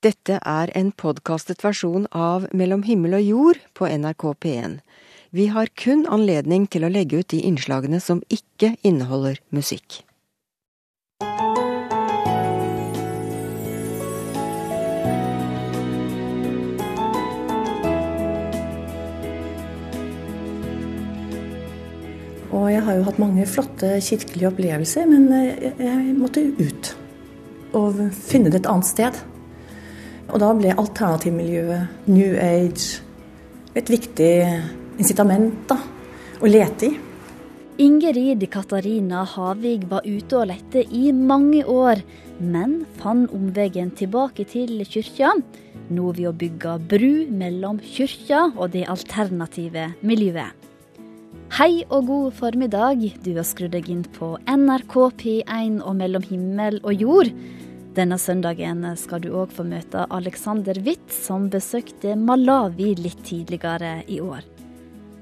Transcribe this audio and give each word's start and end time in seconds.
Dette 0.00 0.38
er 0.48 0.70
en 0.72 0.94
podkastet 0.96 1.60
versjon 1.60 2.06
av 2.16 2.46
Mellom 2.56 2.86
himmel 2.86 3.18
og 3.18 3.20
jord 3.20 3.58
på 3.76 3.84
NRK 3.84 4.22
P1. 4.40 4.76
Vi 5.36 5.50
har 5.52 5.68
kun 5.76 6.06
anledning 6.08 6.62
til 6.72 6.86
å 6.86 6.88
legge 6.88 7.18
ut 7.20 7.28
de 7.28 7.42
innslagene 7.44 7.98
som 8.00 8.22
ikke 8.32 8.78
inneholder 8.80 9.42
musikk. 9.52 9.98
Og 22.48 22.70
jeg 22.72 22.80
har 22.86 22.96
jo 22.96 23.04
hatt 23.04 23.20
mange 23.20 23.44
flotte 23.44 23.98
kirkelige 24.08 24.48
opplevelser, 24.48 25.04
men 25.12 25.28
jeg, 25.28 25.74
jeg 25.76 26.16
måtte 26.16 26.46
ut 26.56 26.94
og 27.76 28.00
finne 28.16 28.48
det 28.48 28.62
et 28.62 28.72
annet 28.72 28.88
sted. 28.88 29.20
Og 30.30 30.38
da 30.38 30.50
ble 30.54 30.74
alternativmiljøet, 30.78 32.08
New 32.10 32.34
Age, 32.38 33.00
et 33.74 33.90
viktig 33.90 34.34
incitament 35.00 35.54
da, 35.70 35.78
å 36.40 36.50
lete 36.50 36.90
i. 36.90 36.98
Ingerid 37.80 38.42
Katarina 38.52 39.22
Havig 39.24 39.86
var 39.88 40.04
ute 40.04 40.36
og 40.36 40.50
lette 40.50 40.82
i 40.92 41.14
mange 41.16 41.62
år, 41.64 42.02
men 42.38 42.82
fant 43.00 43.32
omveien 43.32 43.88
tilbake 43.96 44.44
til 44.52 44.82
kyrkja. 44.84 45.32
Nå 45.88 46.10
ved 46.12 46.28
å 46.28 46.34
bygge 46.36 46.74
bru 46.90 47.12
mellom 47.32 47.80
kyrkja 47.80 48.50
og 48.52 48.74
det 48.74 48.84
alternative 48.84 49.94
miljøet. 50.04 50.52
Hei 51.56 51.86
og 51.88 52.04
god 52.06 52.36
formiddag, 52.36 53.00
du 53.24 53.32
har 53.38 53.48
skrudd 53.48 53.72
deg 53.72 53.88
inn 53.90 54.04
på 54.14 54.34
NRK 54.44 54.94
P1 55.18 55.80
og 55.80 55.96
Mellom 55.98 56.28
himmel 56.28 56.78
og 56.84 57.00
jord. 57.00 57.32
Denne 57.90 58.20
søndagen 58.22 58.84
skal 58.94 59.22
du 59.24 59.32
òg 59.34 59.50
få 59.50 59.64
møte 59.66 60.04
Alexander 60.14 60.78
Witt, 60.86 61.10
som 61.10 61.48
besøkte 61.50 62.14
Malawi 62.14 62.92
litt 62.94 63.24
tidligere 63.26 64.04
i 64.06 64.20
år. 64.22 64.44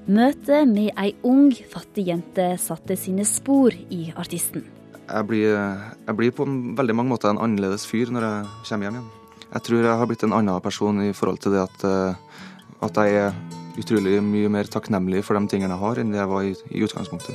Møtet 0.08 0.68
med 0.68 0.90
ei 1.00 1.14
ung, 1.24 1.50
fattig 1.72 2.06
jente 2.10 2.50
satte 2.60 2.96
sine 2.96 3.24
spor 3.28 3.72
i 3.72 4.10
artisten. 4.16 4.66
Jeg 5.08 5.24
blir, 5.28 5.54
jeg 6.04 6.16
blir 6.16 6.34
på 6.36 6.44
veldig 6.76 6.96
mange 6.96 7.12
måter 7.14 7.32
en 7.32 7.40
annerledes 7.40 7.86
fyr 7.88 8.12
når 8.12 8.26
jeg 8.26 8.48
kommer 8.68 8.88
hjem 8.88 8.98
igjen. 8.98 9.06
Jeg 9.48 9.64
tror 9.64 9.86
jeg 9.86 10.00
har 10.00 10.10
blitt 10.10 10.24
en 10.26 10.34
annen 10.36 10.64
person 10.64 11.00
i 11.04 11.14
forhold 11.16 11.40
til 11.44 11.56
det 11.56 11.62
at, 11.64 11.86
eh, 11.88 12.42
at 12.84 13.00
jeg 13.00 13.22
er 13.22 13.38
utrolig 13.80 14.18
mye 14.24 14.50
mer 14.52 14.68
takknemlig 14.68 15.22
for 15.24 15.40
de 15.40 15.48
tingene 15.48 15.72
jeg 15.72 15.84
har, 15.84 16.02
enn 16.02 16.12
det 16.12 16.20
jeg 16.20 16.32
var 16.34 16.44
i, 16.44 16.52
i 16.68 16.84
utgangspunktet. 16.84 17.32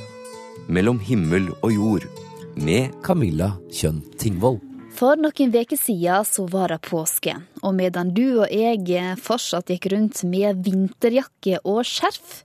Mellom 0.70 1.02
himmel 1.02 1.50
og 1.56 1.74
jord 1.74 2.06
med 2.54 2.94
Camilla 3.02 3.56
Kjønn 3.74 3.98
Tingvoll. 4.18 4.62
For 4.94 5.18
noen 5.18 5.50
uker 5.50 5.74
siden 5.74 6.26
så 6.28 6.44
var 6.46 6.70
det 6.70 6.84
påske, 6.86 7.32
og 7.66 7.72
medan 7.74 8.12
du 8.14 8.44
og 8.44 8.52
jeg 8.54 9.16
fortsatt 9.18 9.72
gikk 9.72 9.88
rundt 9.90 10.20
med 10.30 10.60
vinterjakke 10.62 11.58
og 11.66 11.80
skjerf, 11.88 12.44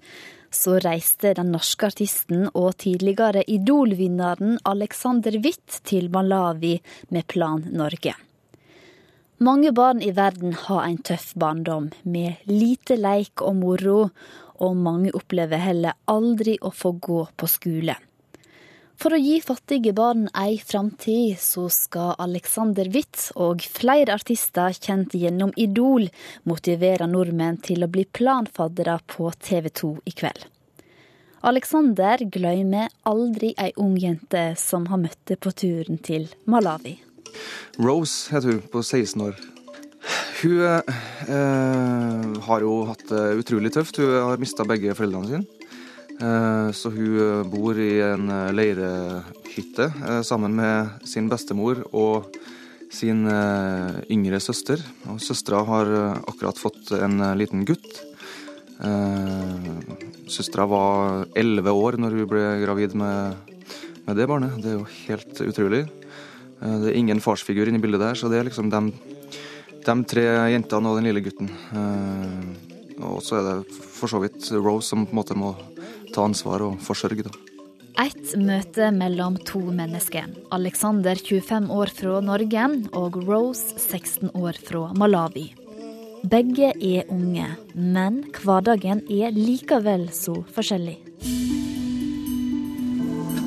så 0.49 0.79
reiste 0.81 1.35
den 1.37 1.51
norske 1.53 1.91
artisten 1.91 2.47
og 2.57 2.79
tidligere 2.81 3.43
Idol-vinneren 3.45 4.57
Alexander 4.65 5.37
Witt 5.45 5.77
til 5.85 6.09
Malawi 6.09 6.79
med 7.13 7.29
Plan 7.29 7.67
Norge. 7.69 8.15
Mange 9.45 9.69
barn 9.71 10.01
i 10.01 10.09
verden 10.17 10.57
har 10.65 10.87
en 10.87 10.97
tøff 11.05 11.35
barndom, 11.37 11.91
med 12.01 12.49
lite 12.49 12.97
leik 12.97 13.45
og 13.45 13.61
moro, 13.61 14.01
og 14.57 14.73
mange 14.75 15.13
opplever 15.13 15.61
heller 15.61 16.01
aldri 16.09 16.57
å 16.65 16.73
få 16.73 16.97
gå 16.97 17.27
på 17.37 17.47
skole. 17.47 17.93
For 18.99 19.15
å 19.15 19.17
gi 19.21 19.37
fattige 19.39 19.93
barn 19.95 20.25
ei 20.35 20.57
framtid, 20.59 21.37
så 21.39 21.69
skal 21.71 22.17
Alexander 22.19 22.89
Witt 22.91 23.29
og 23.39 23.61
flere 23.63 24.17
artister 24.19 24.75
kjent 24.75 25.13
gjennom 25.15 25.53
Idol 25.55 26.09
motivere 26.49 27.07
nordmenn 27.07 27.61
til 27.63 27.85
å 27.85 27.87
bli 27.87 28.03
planfaddere 28.03 28.97
på 29.07 29.29
TV 29.39 29.69
2 29.81 29.91
i 30.03 30.15
kveld. 30.19 30.43
Alexander 31.47 32.25
glemmer 32.27 32.91
aldri 33.07 33.53
ei 33.55 33.69
ung 33.79 33.95
jente 33.95 34.41
som 34.59 34.89
har 34.91 34.99
møtt 34.99 35.31
på 35.39 35.53
turen 35.55 36.01
til 36.03 36.27
Malawi. 36.51 36.97
Rose 37.79 38.33
heter 38.33 38.57
hun, 38.57 38.65
på 38.67 38.83
16 38.83 39.23
år. 39.29 39.39
Hun 40.41 40.59
eh, 40.67 42.43
har 42.49 42.67
jo 42.67 42.75
hatt 42.91 43.07
det 43.07 43.23
utrolig 43.45 43.71
tøft. 43.79 44.03
Hun 44.03 44.11
har 44.27 44.43
mista 44.43 44.67
begge 44.67 44.91
foreldrene 44.99 45.31
sine. 45.31 45.58
Eh, 46.19 46.71
så 46.75 46.91
hun 46.91 47.15
eh, 47.15 47.43
bor 47.47 47.77
i 47.79 47.93
en 48.03 48.27
eh, 48.27 48.51
leirehytte 48.51 49.87
sammen 50.27 50.57
med 50.57 51.05
sin 51.07 51.29
bestemor 51.31 51.79
og 51.95 52.27
sin 52.91 53.21
yngre 54.09 54.39
søster. 54.41 54.81
Og 55.11 55.19
søstera 55.21 55.61
har 55.67 55.91
akkurat 56.25 56.57
fått 56.57 56.89
en 56.97 57.21
liten 57.37 57.61
gutt. 57.67 57.99
Søstera 60.25 60.65
var 60.65 61.27
elleve 61.37 61.69
år 61.69 61.99
når 62.01 62.17
hun 62.17 62.31
ble 62.31 62.43
gravid 62.63 62.95
med, 62.97 63.53
det 64.09 64.25
barnet. 64.25 64.57
Det 64.57 64.71
er 64.71 64.79
jo 64.79 64.87
helt 65.03 65.43
utrolig. 65.45 65.83
Det 66.57 66.89
er 66.89 66.97
ingen 66.97 67.21
farsfigur 67.21 67.69
inni 67.69 67.83
bildet 67.83 68.01
der, 68.01 68.17
så 68.17 68.31
det 68.31 68.39
er 68.39 68.49
liksom 68.49 68.73
de 68.73 69.95
tre 70.09 70.25
jentene 70.55 70.89
og 70.89 70.97
den 70.97 71.11
lille 71.11 71.21
gutten. 71.27 71.51
Og 73.05 73.21
så 73.21 73.37
er 73.37 73.51
det 73.51 73.81
for 73.99 74.09
så 74.09 74.23
vidt 74.23 74.49
Rose 74.57 74.89
som 74.89 75.05
på 75.05 75.13
en 75.13 75.21
måte 75.21 75.37
må 75.37 75.53
ta 76.13 76.25
ansvar 76.27 76.65
og 76.65 76.81
forsørge. 76.83 77.27
Da. 77.27 77.33
Et 77.99 78.35
møte 78.39 78.91
mellom 78.95 79.35
to 79.43 79.59
mennesker. 79.75 80.29
Alexander 80.55 81.19
25 81.19 81.67
år 81.75 81.91
fra 81.91 82.19
Norge 82.23 82.67
og 82.95 83.17
Rose 83.27 83.75
16 83.75 84.31
år 84.39 84.59
fra 84.63 84.85
Malawi. 84.95 85.49
Begge 86.19 86.73
er 86.75 87.11
unge, 87.11 87.45
men 87.75 88.21
hverdagen 88.43 89.05
er 89.07 89.35
likevel 89.35 90.09
så 90.15 90.37
forskjellig. 90.55 90.97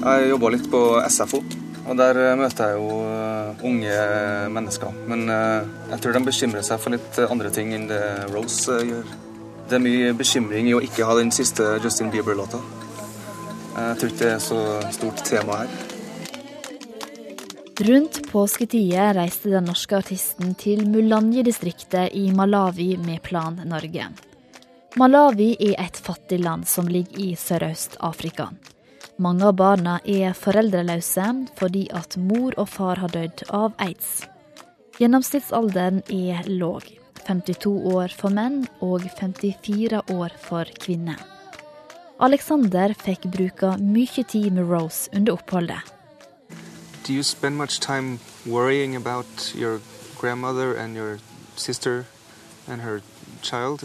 Jeg 0.02 0.30
jobber 0.32 0.54
litt 0.54 0.68
på 0.72 0.80
SFO, 1.06 1.42
og 1.86 1.98
der 2.00 2.20
møter 2.36 2.72
jeg 2.72 2.80
jo 2.80 3.02
eh, 3.08 3.66
unge 3.68 3.98
mennesker. 4.56 4.96
Men 5.08 5.28
eh, 5.30 5.68
jeg 5.92 6.00
tror 6.02 6.16
de 6.16 6.24
bekymrer 6.26 6.64
seg 6.66 6.80
for 6.82 6.96
litt 6.96 7.20
andre 7.26 7.52
ting 7.54 7.72
enn 7.76 7.88
det 7.90 8.02
Rose 8.32 8.80
eh, 8.80 8.88
gjør. 8.88 9.12
Det 9.72 9.78
er 9.78 9.84
mye 9.86 10.08
bekymring 10.12 10.66
i 10.68 10.74
å 10.76 10.82
ikke 10.84 11.06
ha 11.08 11.14
den 11.16 11.30
siste 11.32 11.64
Justin 11.80 12.10
Bieber-låta. 12.12 12.58
Jeg 13.72 13.94
tror 14.02 14.10
ikke 14.10 14.20
det 14.20 14.34
er 14.34 14.42
så 14.44 14.58
stort 14.92 15.22
tema 15.24 15.62
her. 15.62 15.70
Rundt 17.88 18.18
påsketider 18.28 19.16
reiste 19.16 19.48
den 19.48 19.64
norske 19.70 19.96
artisten 19.96 20.52
til 20.60 20.84
Mulanje-distriktet 20.92 22.12
i 22.20 22.26
Malawi 22.36 22.90
med 23.00 23.24
Plan 23.24 23.56
Norge. 23.64 24.12
Malawi 25.00 25.54
er 25.56 25.80
et 25.86 25.96
fattig 25.96 26.42
land 26.44 26.68
som 26.68 26.92
ligger 26.92 27.24
i 27.24 27.32
Sørøst-Afrika. 27.32 28.50
Mange 29.24 29.48
av 29.48 29.56
barna 29.56 30.02
er 30.04 30.36
foreldreløse 30.36 31.32
fordi 31.56 31.88
at 31.96 32.20
mor 32.20 32.52
og 32.60 32.68
far 32.76 33.00
har 33.00 33.16
dødd 33.16 33.48
av 33.48 33.72
aids. 33.80 34.18
Gjennomsnittsalderen 35.00 36.04
er 36.12 36.44
låg. 36.60 36.98
52 37.26 37.72
år 37.94 38.14
for 38.16 38.34
menn 38.34 38.66
og 38.80 39.06
54 39.18 40.02
år 40.12 40.36
for 40.42 40.68
kvinner. 40.82 41.18
Alexander 42.22 42.94
fikk 42.94 43.26
bruke 43.34 43.72
mye 43.80 44.22
tid 44.28 44.52
med 44.54 44.68
Rose 44.70 45.10
under 45.12 45.32
oppholdet. 45.32 45.82
Do 47.04 47.12
you 47.12 47.22
spend 47.22 47.56
much 47.56 47.80
time 47.80 48.20
worrying 48.46 48.94
about 48.94 49.52
your 49.56 49.80
grandmother 50.20 50.74
and 50.74 50.96
your 50.96 51.18
sister 51.56 52.04
and 52.68 52.82
her 52.82 53.02
child? 53.42 53.82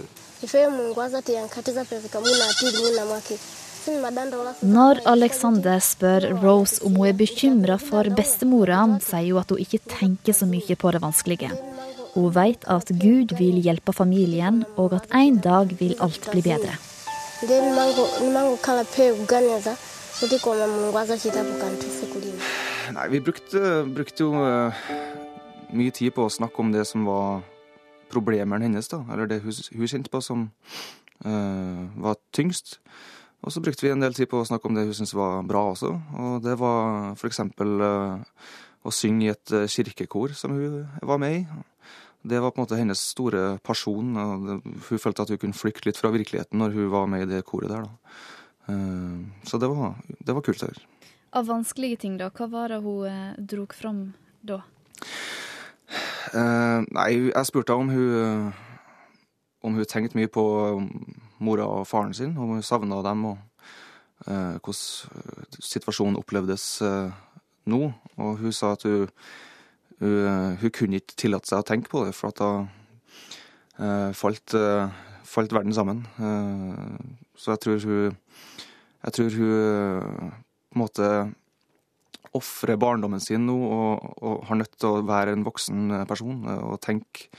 Når 4.61 4.99
Alexander 5.05 5.79
spør 5.79 6.27
Rose 6.43 6.85
om 6.85 6.95
hun 6.95 7.07
er 7.07 7.17
bekymra 7.17 7.79
for 7.81 8.03
bestemora, 8.19 8.83
sier 9.01 9.31
hun 9.31 9.41
at 9.41 9.49
hun 9.49 9.63
ikke 9.63 9.79
tenker 9.89 10.33
så 10.37 10.45
mye 10.45 10.75
på 10.75 10.91
det 10.93 11.01
vanskelige. 11.01 11.49
Hun 12.17 12.31
vet 12.33 12.63
at 12.65 12.89
Gud 12.97 13.35
vil 13.37 13.59
hjelpe 13.61 13.93
familien, 13.93 14.63
og 14.81 14.95
at 14.97 15.11
en 15.13 15.35
dag 15.37 15.69
vil 15.77 15.93
alt 16.01 16.23
bli 16.31 16.41
bedre. 16.41 16.73
Nei, 22.95 23.05
vi 23.13 23.21
brukte, 23.21 23.61
brukte, 23.93 24.25
jo 24.25 24.41
eh, 24.41 24.79
mye 25.77 25.93
tid 25.93 26.15
på 26.15 26.25
å 26.25 26.33
snakke 26.33 26.63
om 26.63 26.73
det 26.73 26.87
som 26.89 27.05
var 27.05 27.43
problemene 28.09 28.65
hennes, 28.65 28.89
da. 28.89 29.03
Eller 29.13 29.29
det 29.29 29.43
hun, 29.45 29.53
hun 29.77 29.93
kjente 29.93 30.09
på 30.09 30.23
som 30.23 30.47
uh, 31.27 31.85
var 32.01 32.17
tyngst. 32.33 32.79
Og 33.45 33.53
så 33.53 33.61
brukte 33.61 33.85
vi 33.85 33.93
en 33.93 34.01
del 34.01 34.17
tid 34.17 34.31
på 34.31 34.41
å 34.41 34.47
snakke 34.47 34.71
om 34.71 34.73
det 34.73 34.87
hun 34.87 34.97
syntes 34.97 35.13
var 35.13 35.45
bra 35.45 35.67
også. 35.75 35.93
Og 36.17 36.41
det 36.41 36.57
var 36.57 37.11
f.eks. 37.13 37.43
Uh, 37.61 38.23
å 38.87 38.93
synge 38.95 39.27
i 39.27 39.33
et 39.35 39.57
kirkekor 39.69 40.33
som 40.33 40.55
hun 40.55 40.85
var 41.05 41.19
med 41.21 41.43
i. 41.43 41.65
Det 42.27 42.41
var 42.43 42.51
på 42.51 42.59
en 42.59 42.65
måte 42.65 42.79
hennes 42.79 43.01
store 43.13 43.57
pasjon. 43.63 44.13
Hun 44.17 45.01
følte 45.01 45.23
at 45.23 45.31
hun 45.33 45.41
kunne 45.41 45.57
flykte 45.57 45.87
litt 45.87 45.99
fra 45.99 46.11
virkeligheten 46.13 46.59
når 46.59 46.75
hun 46.75 46.91
var 46.91 47.09
med 47.11 47.25
i 47.25 47.31
det 47.31 47.45
koret 47.47 47.71
der. 47.71 47.87
Da. 47.87 48.19
Eh, 48.73 49.17
så 49.47 49.59
det 49.61 49.71
var, 49.71 49.95
det 50.19 50.35
var 50.35 50.45
kult. 50.45 50.63
Der. 50.65 50.79
Av 51.37 51.47
vanskelige 51.47 52.03
ting, 52.03 52.19
da, 52.19 52.29
hva 52.33 52.49
var 52.51 52.73
det 52.73 52.81
hun 52.83 53.07
dro 53.37 53.47
drog 53.55 53.75
fram 53.75 54.01
da? 54.41 54.61
Eh, 56.35 56.79
nei, 56.91 57.11
jeg 57.29 57.47
spurte 57.47 57.75
om 57.77 57.91
hun 57.91 58.53
om 59.67 59.75
hun 59.75 59.85
tenkte 59.89 60.17
mye 60.17 60.31
på 60.31 60.43
mora 61.43 61.67
og 61.67 61.87
faren 61.89 62.13
sin, 62.15 62.35
om 62.37 62.55
hun 62.55 62.65
savna 62.65 63.01
dem, 63.05 63.25
og 63.31 63.37
eh, 64.27 64.57
hvordan 64.63 65.59
situasjonen 65.59 66.19
opplevdes 66.19 66.65
eh, 66.85 67.11
nå. 67.69 67.91
Og 68.17 68.41
hun 68.41 68.55
sa 68.55 68.73
at 68.77 68.85
hun, 68.87 69.09
hun, 70.01 70.57
hun 70.61 70.73
kunne 70.73 71.01
ikke 71.01 71.17
tillate 71.17 71.49
seg 71.49 71.63
å 71.63 71.67
tenke 71.67 71.91
på 71.91 72.05
det, 72.05 72.13
for 72.17 72.31
at 72.31 72.41
da 72.41 72.51
uh, 73.81 74.11
falt, 74.17 74.55
uh, 74.57 74.89
falt, 75.27 75.55
verden 75.55 75.75
sammen. 75.75 76.03
Uh, 76.19 76.97
så 77.37 77.55
jeg 77.55 77.63
tror 77.65 77.83
hun 77.85 78.15
Jeg 79.07 79.13
tror 79.13 79.35
hun 79.37 80.31
på 80.67 80.75
en 80.75 80.81
måte 80.81 81.09
ofrer 82.35 82.75
barndommen 82.75 83.21
sin 83.23 83.45
nå 83.47 83.55
og, 83.55 84.07
og, 84.19 84.41
har 84.49 84.57
nødt 84.59 84.73
til 84.75 84.89
å 84.89 85.03
være 85.05 85.33
en 85.33 85.45
voksen 85.45 85.93
person 86.09 86.41
og 86.49 86.81
tenke, 86.83 87.29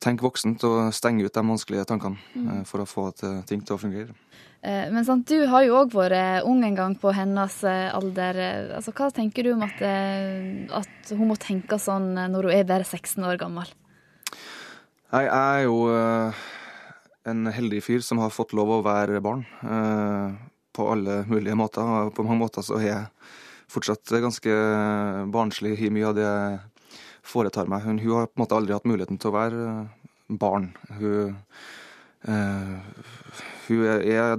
tenk 0.00 0.22
voksent 0.24 0.64
og 0.68 0.92
stenge 0.96 1.26
ut 1.26 1.34
de 1.34 1.44
vanskelige 1.44 1.86
tankene 1.88 2.16
mm. 2.34 2.50
Eh, 2.50 2.62
for 2.68 2.82
å 2.82 2.88
få 2.88 3.10
ting 3.48 3.64
til 3.64 3.76
å 3.76 3.80
fungere. 3.80 4.14
Eh, 4.60 4.86
men 4.92 5.04
sant, 5.06 5.24
du 5.28 5.46
har 5.48 5.64
jo 5.64 5.78
òg 5.80 5.94
vært 5.96 6.46
ung 6.48 6.62
en 6.66 6.76
gang 6.76 6.96
på 7.00 7.12
hennes 7.16 7.56
eh, 7.64 7.88
alder. 7.96 8.40
Altså, 8.78 8.94
hva 8.96 9.10
tenker 9.14 9.46
du 9.46 9.54
om 9.54 9.64
at, 9.66 9.82
at, 10.80 11.12
hun 11.14 11.30
må 11.32 11.38
tenke 11.40 11.80
sånn 11.80 12.12
når 12.14 12.50
hun 12.50 12.56
er 12.56 12.68
bare 12.68 12.86
16 12.86 13.24
år 13.24 13.40
gammel? 13.40 13.70
Jeg 15.10 15.26
er 15.26 15.64
jo 15.64 15.88
en 17.26 17.48
heldig 17.50 17.80
fyr 17.82 18.04
som 18.06 18.20
har 18.22 18.30
fått 18.30 18.52
lov 18.54 18.76
å 18.76 18.82
være 18.86 19.18
barn. 19.24 19.42
På 20.70 20.86
alle 20.92 21.24
mulige 21.26 21.56
måter. 21.58 22.12
På 22.14 22.22
mange 22.22 22.44
måter 22.44 22.62
så 22.62 22.78
er 22.78 22.86
jeg 22.86 23.08
fortsatt 23.70 24.12
ganske 24.22 24.54
barnslig 25.34 25.74
i 25.82 25.90
mye 25.90 26.12
av 26.12 26.14
det 26.14 26.28
jeg 26.28 26.60
foretar 27.26 27.70
meg. 27.70 27.84
Hun, 27.84 27.98
hun, 27.98 28.16
har 28.18 28.28
på 28.28 28.38
en 28.38 28.44
måte 28.44 28.58
aldri 28.58 28.76
hatt 28.76 28.88
muligheten 28.88 29.20
til 29.20 29.30
å 29.30 29.36
være 29.36 29.64
eh, 29.70 30.10
barn. 30.40 30.70
Hun, 30.98 31.36
uh, 32.28 32.76
hun 33.70 33.86
er 33.86 34.36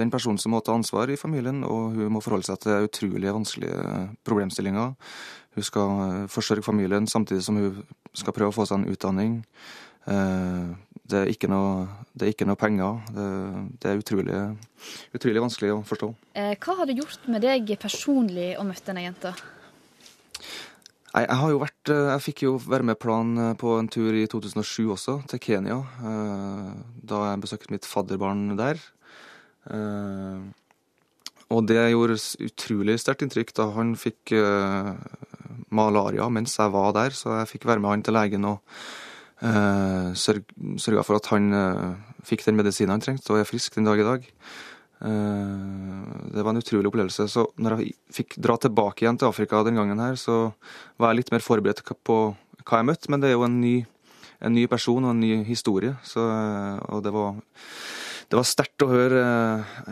den 0.00 0.12
personen 0.12 0.40
som 0.40 0.54
må 0.54 0.62
ta 0.64 0.74
ansvar 0.74 1.12
i 1.12 1.18
familien, 1.20 1.62
og 1.64 1.96
hun 1.96 2.12
må 2.14 2.22
forholde 2.24 2.48
seg 2.48 2.60
til 2.64 2.88
utrolig 2.88 3.34
vanskelige 3.36 4.06
problemstillinger. 4.26 4.94
Hun 5.56 5.64
skal 5.64 6.02
eh, 6.06 6.26
forsørge 6.28 6.64
familien 6.66 7.06
samtidig 7.08 7.44
som 7.44 7.56
hun 7.60 7.82
skal 8.16 8.34
prøve 8.36 8.52
å 8.52 8.56
få 8.56 8.66
seg 8.68 8.82
en 8.82 8.90
utdanning. 8.92 9.38
Uh, 10.06 10.76
det 11.06 11.18
er 11.18 11.30
ikke 11.32 11.48
noe, 11.50 11.86
er 12.18 12.30
ikke 12.30 12.46
noe 12.46 12.58
penger. 12.58 13.00
Det, 13.14 13.26
det 13.82 13.90
er 13.90 14.00
utrolig, 14.00 14.38
utrolig, 15.16 15.42
vanskelig 15.42 15.72
å 15.74 15.82
forstå. 15.86 16.08
Eh, 16.38 16.54
hva 16.62 16.76
har 16.80 16.88
det 16.88 16.98
gjort 17.00 17.28
med 17.30 17.44
deg 17.46 17.72
personlig 17.82 18.52
å 18.58 18.66
møte 18.66 18.86
denne 18.90 19.06
jenta? 19.06 19.34
Nei, 21.14 21.22
jeg 21.24 21.38
har 21.40 21.52
jo 21.52 21.62
vært 21.62 21.92
eh, 21.92 22.10
Jeg 22.10 22.24
fikk 22.26 22.44
jo 22.44 22.52
være 22.60 22.86
med 22.90 23.00
plan 23.00 23.32
eh, 23.40 23.54
på 23.58 23.76
en 23.78 23.88
tur 23.92 24.16
i 24.16 24.26
2007 24.30 24.92
også, 24.96 25.16
til 25.30 25.42
Kenya. 25.42 25.80
Da 27.06 27.22
jeg 27.30 27.42
besøkte 27.44 27.74
mitt 27.74 27.88
fadderbarn 27.88 28.56
der. 28.58 28.80
Og 31.46 31.66
det 31.66 31.78
gjorde 31.92 32.18
utrolig 32.46 32.98
sterkt 33.02 33.24
inntrykk 33.26 33.52
da 33.58 33.68
han 33.74 33.94
fikk 33.98 34.34
malaria 35.74 36.28
mens 36.30 36.54
jeg 36.58 36.74
var 36.74 36.94
der, 36.94 37.14
så 37.14 37.40
jeg 37.40 37.50
fikk 37.54 37.66
være 37.70 37.82
med 37.82 37.90
han 37.90 38.06
til 38.06 38.16
legen 38.18 38.46
og 38.46 38.78
Sørga 39.36 41.02
for 41.06 41.18
at 41.18 41.30
han 41.32 41.50
fikk 42.26 42.46
den 42.46 42.58
medisinen 42.58 42.94
han 42.94 43.02
trengte, 43.04 43.30
og 43.34 43.42
er 43.42 43.48
frisk 43.50 43.74
den 43.78 43.86
dag 43.86 44.00
i 44.02 44.06
dag. 44.06 44.30
Uh, 45.02 46.06
det 46.32 46.42
var 46.42 46.54
en 46.54 46.62
utrolig 46.62 46.90
opplevelse. 46.90 47.28
Så 47.32 47.46
når 47.60 47.76
jeg 47.76 47.96
fikk 48.20 48.38
dra 48.42 48.56
tilbake 48.60 49.04
igjen 49.04 49.18
til 49.20 49.28
Afrika 49.28 49.62
den 49.66 49.78
gangen 49.78 50.00
her, 50.02 50.16
så 50.20 50.50
var 50.96 51.12
jeg 51.12 51.22
litt 51.22 51.34
mer 51.34 51.44
forberedt 51.44 51.84
på 52.06 52.18
hva 52.66 52.80
jeg 52.80 52.88
møtte, 52.88 53.12
men 53.12 53.22
det 53.22 53.30
er 53.30 53.36
jo 53.36 53.46
en 53.46 53.60
ny, 53.62 53.76
en 54.42 54.56
ny 54.56 54.66
person 54.70 55.04
og 55.04 55.14
en 55.14 55.22
ny 55.22 55.44
historie. 55.46 55.94
Så, 56.06 56.22
og 56.90 57.04
det 57.04 57.12
var, 57.14 57.36
det 58.32 58.40
var 58.40 58.48
sterkt 58.48 58.82
å 58.82 58.90
høre 58.90 59.26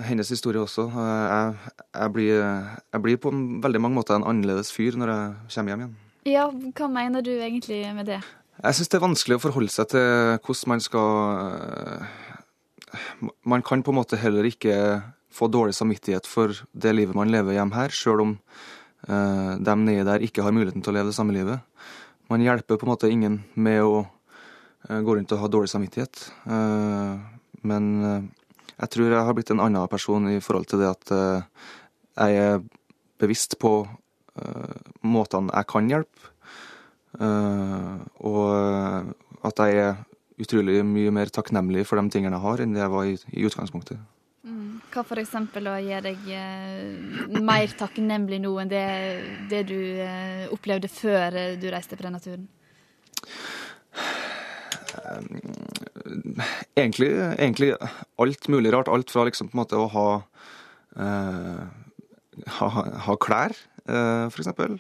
hennes 0.08 0.32
historie 0.34 0.62
også. 0.62 0.88
Jeg, 0.90 1.74
jeg, 1.86 2.14
blir, 2.16 2.40
jeg 2.90 3.04
blir 3.04 3.20
på 3.22 3.30
veldig 3.62 3.84
mange 3.84 4.00
måter 4.00 4.18
en 4.18 4.26
annerledes 4.26 4.74
fyr 4.74 4.98
når 4.98 5.14
jeg 5.14 5.28
kommer 5.54 5.74
hjem 5.74 5.84
igjen. 5.84 6.00
Ja, 6.24 6.48
hva 6.48 6.88
mener 6.88 7.20
du 7.20 7.34
egentlig 7.36 7.84
med 7.92 8.08
det? 8.08 8.22
Jeg 8.62 8.76
syns 8.78 8.90
det 8.90 8.96
er 8.96 9.02
vanskelig 9.04 9.36
å 9.36 9.42
forholde 9.42 9.72
seg 9.72 9.90
til 9.92 10.38
hvordan 10.46 10.70
man 10.72 10.82
skal 10.82 11.08
eh, 11.44 12.12
Man 13.44 13.62
kan 13.66 13.82
på 13.82 13.92
en 13.92 14.00
måte 14.00 14.18
heller 14.20 14.46
ikke 14.48 14.74
få 15.34 15.48
dårlig 15.50 15.74
samvittighet 15.74 16.28
for 16.30 16.54
det 16.72 16.94
livet 16.94 17.16
man 17.18 17.32
lever 17.32 17.56
hjemme 17.56 17.74
her, 17.74 17.94
sjøl 17.94 18.22
om 18.22 18.34
uh, 19.08 19.54
dem 19.58 19.86
nede 19.86 20.06
der 20.06 20.22
ikke 20.22 20.44
har 20.46 20.54
muligheten 20.54 20.84
til 20.84 20.92
å 20.92 20.96
leve 20.98 21.10
det 21.10 21.16
samme 21.16 21.34
livet. 21.34 21.64
Man 22.30 22.44
hjelper 22.44 22.78
på 22.78 22.86
en 22.86 22.92
måte 22.92 23.10
ingen 23.10 23.40
med 23.54 23.82
å 23.82 24.04
uh, 24.04 25.00
gå 25.02 25.16
rundt 25.16 25.34
og 25.34 25.42
ha 25.42 25.50
dårlig 25.50 25.72
samvittighet. 25.72 26.22
Uh, 26.46 27.18
men 27.64 28.30
jeg 28.76 28.90
tror 28.92 29.08
jeg 29.08 29.24
har 29.26 29.34
blitt 29.36 29.50
en 29.54 29.62
annen 29.64 29.88
person 29.88 30.28
i 30.28 30.40
forhold 30.44 30.68
til 30.68 30.82
det 30.82 30.90
at 30.90 31.12
jeg 31.14 32.42
er 32.42 32.58
bevisst 33.22 33.56
på 33.62 33.70
måtene 35.00 35.54
jeg 35.54 35.68
kan 35.70 35.88
hjelpe 35.88 36.34
Eh, 37.14 37.98
og 38.26 39.46
at 39.46 39.62
jeg 39.62 39.78
er 39.78 40.02
utrolig 40.40 40.80
mye 40.86 41.12
mer 41.14 41.30
takknemlig 41.32 41.84
for 41.88 42.00
de 42.00 42.12
tingene 42.12 42.36
jeg 42.36 42.44
har, 42.44 42.62
enn 42.62 42.74
det 42.74 42.82
jeg 42.82 42.92
var 42.92 43.08
i, 43.10 43.16
i 43.34 43.46
utgangspunktet. 43.48 44.00
Mm. 44.44 44.80
Hva 44.92 45.04
for 45.06 45.20
eksempel 45.22 45.70
å 45.70 45.76
gjør 45.80 46.04
deg 46.04 46.26
eh, 46.36 47.38
mer 47.40 47.74
takknemlig 47.78 48.40
nå 48.44 48.52
enn 48.62 48.72
det, 48.72 48.86
det 49.50 49.62
du 49.70 49.78
eh, 50.04 50.44
opplevde 50.52 50.90
før 50.92 51.38
du 51.60 51.68
reiste 51.72 51.96
på 51.96 52.06
denne 52.06 52.20
turen? 52.22 52.48
Egentlig, 56.76 57.10
egentlig, 57.38 57.72
alt 58.20 58.48
mulig 58.52 58.74
rart. 58.74 58.90
Alt 58.92 59.10
fra 59.10 59.24
liksom 59.26 59.50
på 59.50 59.56
en 59.56 59.62
måte 59.62 59.80
å 59.80 59.88
ha, 59.94 60.08
eh, 61.00 62.46
ha, 62.58 62.70
ha 63.08 63.16
klær, 63.22 63.56
eh, 63.88 64.26
eksempel, 64.28 64.78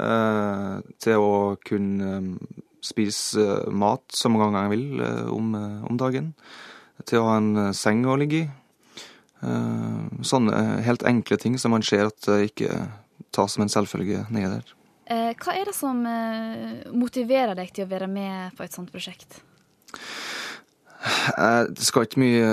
Eh, 0.00 0.76
til 1.04 1.20
å 1.20 1.32
kunne 1.68 2.12
eh, 2.16 2.60
spise 2.82 3.42
eh, 3.42 3.70
mat 3.70 4.04
så 4.14 4.30
mange 4.30 4.48
ganger 4.48 4.66
jeg 4.66 4.74
vil 4.74 5.04
om, 5.32 5.54
om 5.88 6.00
dagen. 6.00 6.32
Til 7.06 7.22
å 7.22 7.30
ha 7.30 7.38
en 7.40 7.72
seng 7.74 8.04
å 8.06 8.18
ligge 8.20 8.44
i. 8.44 8.50
Sånne 10.22 10.58
helt 10.86 11.02
enkle 11.08 11.34
ting 11.40 11.56
som 11.58 11.72
man 11.74 11.82
ser 11.82 12.12
at 12.12 12.28
ikke 12.44 12.76
tas 13.34 13.56
som 13.56 13.64
en 13.64 13.72
selvfølge 13.72 14.20
nedi 14.30 14.52
der. 14.52 14.68
Hva 15.42 15.56
er 15.58 15.66
det 15.66 15.74
som 15.74 15.98
motiverer 16.94 17.58
deg 17.58 17.72
til 17.74 17.88
å 17.88 17.90
være 17.90 18.06
med 18.06 18.54
på 18.54 18.62
et 18.62 18.76
sånt 18.76 18.92
prosjekt? 18.94 19.40
Det 21.02 21.88
skal 21.88 22.06
ikke 22.06 22.22
mye 22.22 22.52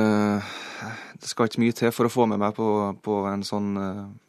det 1.19 1.29
skal 1.29 1.51
ikke 1.51 1.61
mye 1.61 1.77
til 1.77 1.93
for 1.93 2.09
å 2.09 2.13
få 2.13 2.25
med 2.31 2.41
meg 2.41 2.57
på, 2.57 2.65
på 3.05 3.19
sånn, 3.45 3.69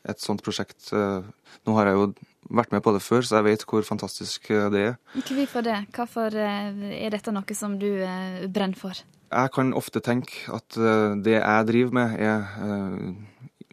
et 0.05 0.21
sånt 0.21 0.45
prosjekt. 0.45 0.91
Nå 0.93 1.79
har 1.79 1.89
jeg 1.89 1.97
jo 1.97 2.11
vært 2.49 2.73
med 2.75 2.83
på 2.85 2.93
det 2.95 3.03
før, 3.05 3.25
så 3.25 3.39
jeg 3.39 3.47
vet 3.47 3.65
hvor 3.69 3.87
fantastisk 3.87 4.51
eh, 4.51 4.69
det 4.73 4.83
er. 4.89 4.99
Hvorfor 5.15 5.65
det? 5.67 5.79
Hvorfor 5.95 6.37
eh, 6.37 6.85
er 7.01 7.15
dette 7.15 7.35
noe 7.35 7.57
som 7.57 7.77
du 7.81 7.89
eh, 7.89 8.47
brenner 8.51 8.79
for? 8.79 9.03
Jeg 9.31 9.53
kan 9.55 9.75
ofte 9.79 10.03
tenke 10.03 10.51
at 10.51 10.75
det 11.23 11.37
jeg 11.37 11.67
driver 11.69 11.93
med, 11.95 12.17
er 12.19 12.49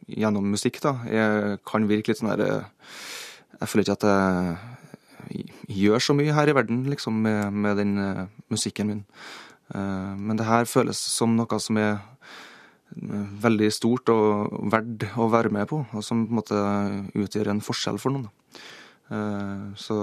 gjennom 0.06 0.52
musikk, 0.54 0.78
da. 0.84 0.92
Jeg 1.10 1.56
kan 1.66 1.88
virke 1.90 2.12
litt 2.12 2.20
sånn 2.20 2.30
der 2.30 2.68
Jeg 3.58 3.66
føler 3.72 3.88
ikke 3.88 3.96
at 3.98 4.06
jeg 5.34 5.80
gjør 5.80 6.06
så 6.06 6.14
mye 6.14 6.36
her 6.38 6.52
i 6.52 6.54
verden, 6.54 6.84
liksom, 6.86 7.18
med, 7.26 7.58
med 7.58 7.82
den 7.82 7.96
musikken 8.54 8.92
min. 8.92 9.02
Men 9.74 10.38
det 10.38 10.46
her 10.46 10.70
føles 10.70 11.02
som 11.02 11.34
noe 11.34 11.58
som 11.58 11.82
er 11.82 11.98
veldig 13.44 13.70
stort 13.74 14.10
og 14.14 14.54
verdt 14.72 15.08
å 15.20 15.28
være 15.32 15.52
med 15.54 15.68
på, 15.70 15.84
og 15.92 16.04
som 16.06 16.26
på 16.26 16.34
en 16.34 16.40
måte 16.40 16.62
utgjør 17.18 17.52
en 17.54 17.64
forskjell 17.64 18.00
for 18.02 18.16
noen. 18.16 18.30
Eh, 19.08 19.66
så 19.80 19.98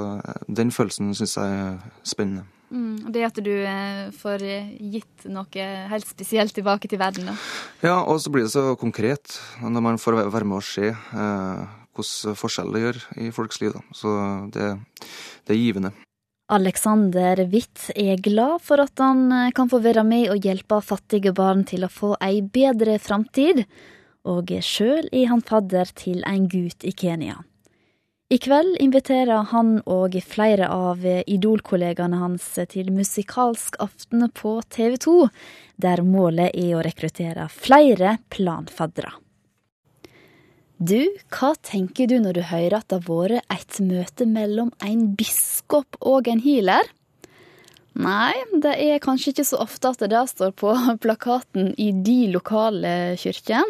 den 0.49 0.73
følelsen 0.73 1.15
syns 1.17 1.37
jeg 1.37 1.63
er 1.63 1.79
spennende. 2.07 2.47
Mm, 2.75 3.13
det 3.15 3.27
at 3.27 3.39
du 3.45 3.53
eh, 3.53 4.09
får 4.17 4.43
gitt 4.81 5.27
noe 5.31 5.67
helt 5.91 6.09
spesielt 6.09 6.55
tilbake 6.57 6.89
til 6.91 6.99
verden? 7.03 7.29
Da. 7.31 7.37
Ja, 7.85 7.99
og 8.03 8.19
så 8.23 8.33
blir 8.33 8.47
det 8.47 8.55
så 8.55 8.73
konkret 8.81 9.39
når 9.63 9.85
man 9.85 10.01
får 10.01 10.19
være 10.25 10.49
med 10.49 10.59
og 10.59 10.67
se 10.67 10.91
eh, 10.91 11.65
hvordan 11.95 12.41
forskjell 12.41 12.75
det 12.75 12.83
gjør 12.87 13.05
i 13.23 13.31
folks 13.35 13.61
liv. 13.63 13.77
Da. 13.77 13.85
Så 13.95 14.17
det, 14.55 14.73
det 15.47 15.57
er 15.57 15.63
givende. 15.63 15.95
Alexander 16.53 17.41
Witt 17.49 17.91
er 17.97 18.19
glad 18.21 18.61
for 18.61 18.83
at 18.83 19.01
han 19.01 19.33
eh, 19.33 19.51
kan 19.57 19.71
få 19.71 19.81
være 19.81 20.05
med 20.05 20.29
og 20.29 20.45
hjelpe 20.45 20.81
fattige 20.85 21.33
barn 21.33 21.65
til 21.65 21.87
å 21.87 21.93
få 21.93 22.11
ei 22.21 22.43
bedre 22.43 22.99
framtid, 23.01 23.63
og 24.29 24.53
sjøl 24.61 25.09
er 25.09 25.31
han 25.31 25.41
fadder 25.45 25.89
til 25.97 26.21
en 26.29 26.45
gutt 26.53 26.85
i 26.85 26.93
Kenya. 26.93 27.41
I 28.33 28.39
kveld 28.41 28.77
inviterer 28.81 29.51
han 29.53 29.77
og 29.89 30.17
flere 30.27 30.69
av 30.73 31.05
idolkollegaene 31.05 32.21
hans 32.21 32.47
til 32.73 32.89
musikalsk 32.93 33.77
aften 33.85 34.27
på 34.33 34.57
TV 34.69 34.97
2, 35.01 35.19
der 35.81 36.05
målet 36.05 36.57
er 36.57 36.73
å 36.77 36.85
rekruttere 36.85 37.47
flere 37.53 38.17
planfaddere. 38.33 39.13
Du, 40.79 41.07
hva 41.31 41.53
tenker 41.63 42.09
du 42.11 42.17
når 42.19 42.35
du 42.35 42.43
hører 42.49 42.81
at 42.81 42.91
det 42.91 42.99
har 43.05 43.07
vært 43.07 43.47
et 43.55 43.81
møte 43.87 44.27
mellom 44.27 44.73
en 44.83 45.07
biskop 45.15 45.99
og 46.03 46.27
en 46.27 46.43
healer? 46.43 46.89
Nei, 47.95 48.35
det 48.59 48.73
er 48.83 48.99
kanskje 48.99 49.31
ikke 49.31 49.45
så 49.47 49.61
ofte 49.63 49.93
at 49.93 50.01
det 50.11 50.23
står 50.33 50.51
på 50.59 50.73
plakaten 51.05 51.71
i 51.79 51.93
de 51.95 52.27
lokale 52.33 53.15
kirkene. 53.23 53.63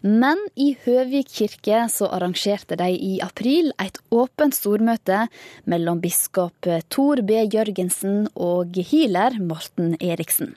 Men 0.00 0.40
i 0.56 0.70
Høvik 0.86 1.28
kirke 1.36 1.82
så 1.92 2.08
arrangerte 2.16 2.78
de 2.80 2.94
i 2.96 3.18
april 3.20 3.74
et 3.84 4.00
åpent 4.08 4.56
stormøte 4.56 5.26
mellom 5.68 6.00
biskop 6.00 6.70
Tor 6.88 7.20
B. 7.28 7.42
Jørgensen 7.44 8.30
og 8.32 8.80
healer 8.88 9.36
Morten 9.36 9.98
Eriksen. 10.00 10.54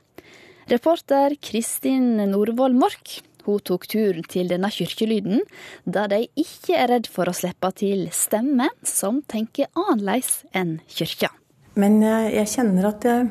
Reporter 0.72 1.36
Kristin 1.44 2.16
Norvoll 2.32 2.80
Mork 2.80 3.18
hun 3.46 3.60
tok 3.66 3.88
turen 3.90 4.26
til 4.30 4.50
denne 4.52 4.70
kirkelyden, 4.72 5.44
der 5.86 6.10
de 6.12 6.26
ikke 6.40 6.78
er 6.78 6.92
redd 6.94 7.10
for 7.12 7.30
å 7.30 7.36
slippe 7.36 7.72
til 7.82 8.08
stemmer 8.16 8.74
som 8.88 9.22
tenker 9.32 9.72
annerledes 9.76 10.42
enn 10.54 10.80
kirka. 10.90 11.32
Men 11.80 12.02
jeg, 12.04 12.34
jeg 12.36 12.52
kjenner 12.56 12.90
at 12.92 13.06
jeg 13.08 13.30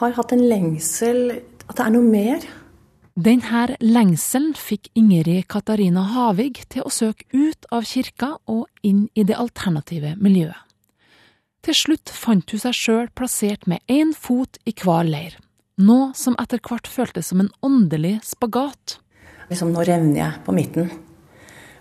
har 0.00 0.16
hatt 0.16 0.32
en 0.34 0.48
lengsel 0.50 1.38
At 1.68 1.76
det 1.76 1.84
er 1.84 1.92
noe 1.92 2.08
mer. 2.08 2.44
Denne 3.18 3.74
lengselen 3.82 4.52
fikk 4.56 4.88
Ingrid 4.96 5.48
Katarina 5.50 6.04
Havig 6.14 6.62
til 6.70 6.86
å 6.86 6.92
søke 6.92 7.26
ut 7.34 7.66
av 7.74 7.84
kirka 7.84 8.36
og 8.46 8.68
inn 8.86 9.08
i 9.18 9.24
det 9.26 9.36
alternative 9.36 10.14
miljøet. 10.22 10.56
Til 11.66 11.74
slutt 11.74 12.12
fant 12.14 12.54
hun 12.54 12.62
seg 12.62 12.76
sjøl 12.78 13.10
plassert 13.18 13.66
med 13.68 13.82
én 13.90 14.14
fot 14.16 14.56
i 14.64 14.72
hver 14.72 15.04
leir, 15.04 15.34
noe 15.78 16.12
som 16.18 16.36
etter 16.40 16.60
hvert 16.64 16.88
føltes 16.90 17.30
som 17.30 17.42
en 17.42 17.52
åndelig 17.64 18.18
spagat. 18.26 18.98
Liksom, 19.48 19.72
nå 19.72 19.84
revner 19.86 20.20
jeg 20.20 20.44
på 20.44 20.54
midten 20.56 20.90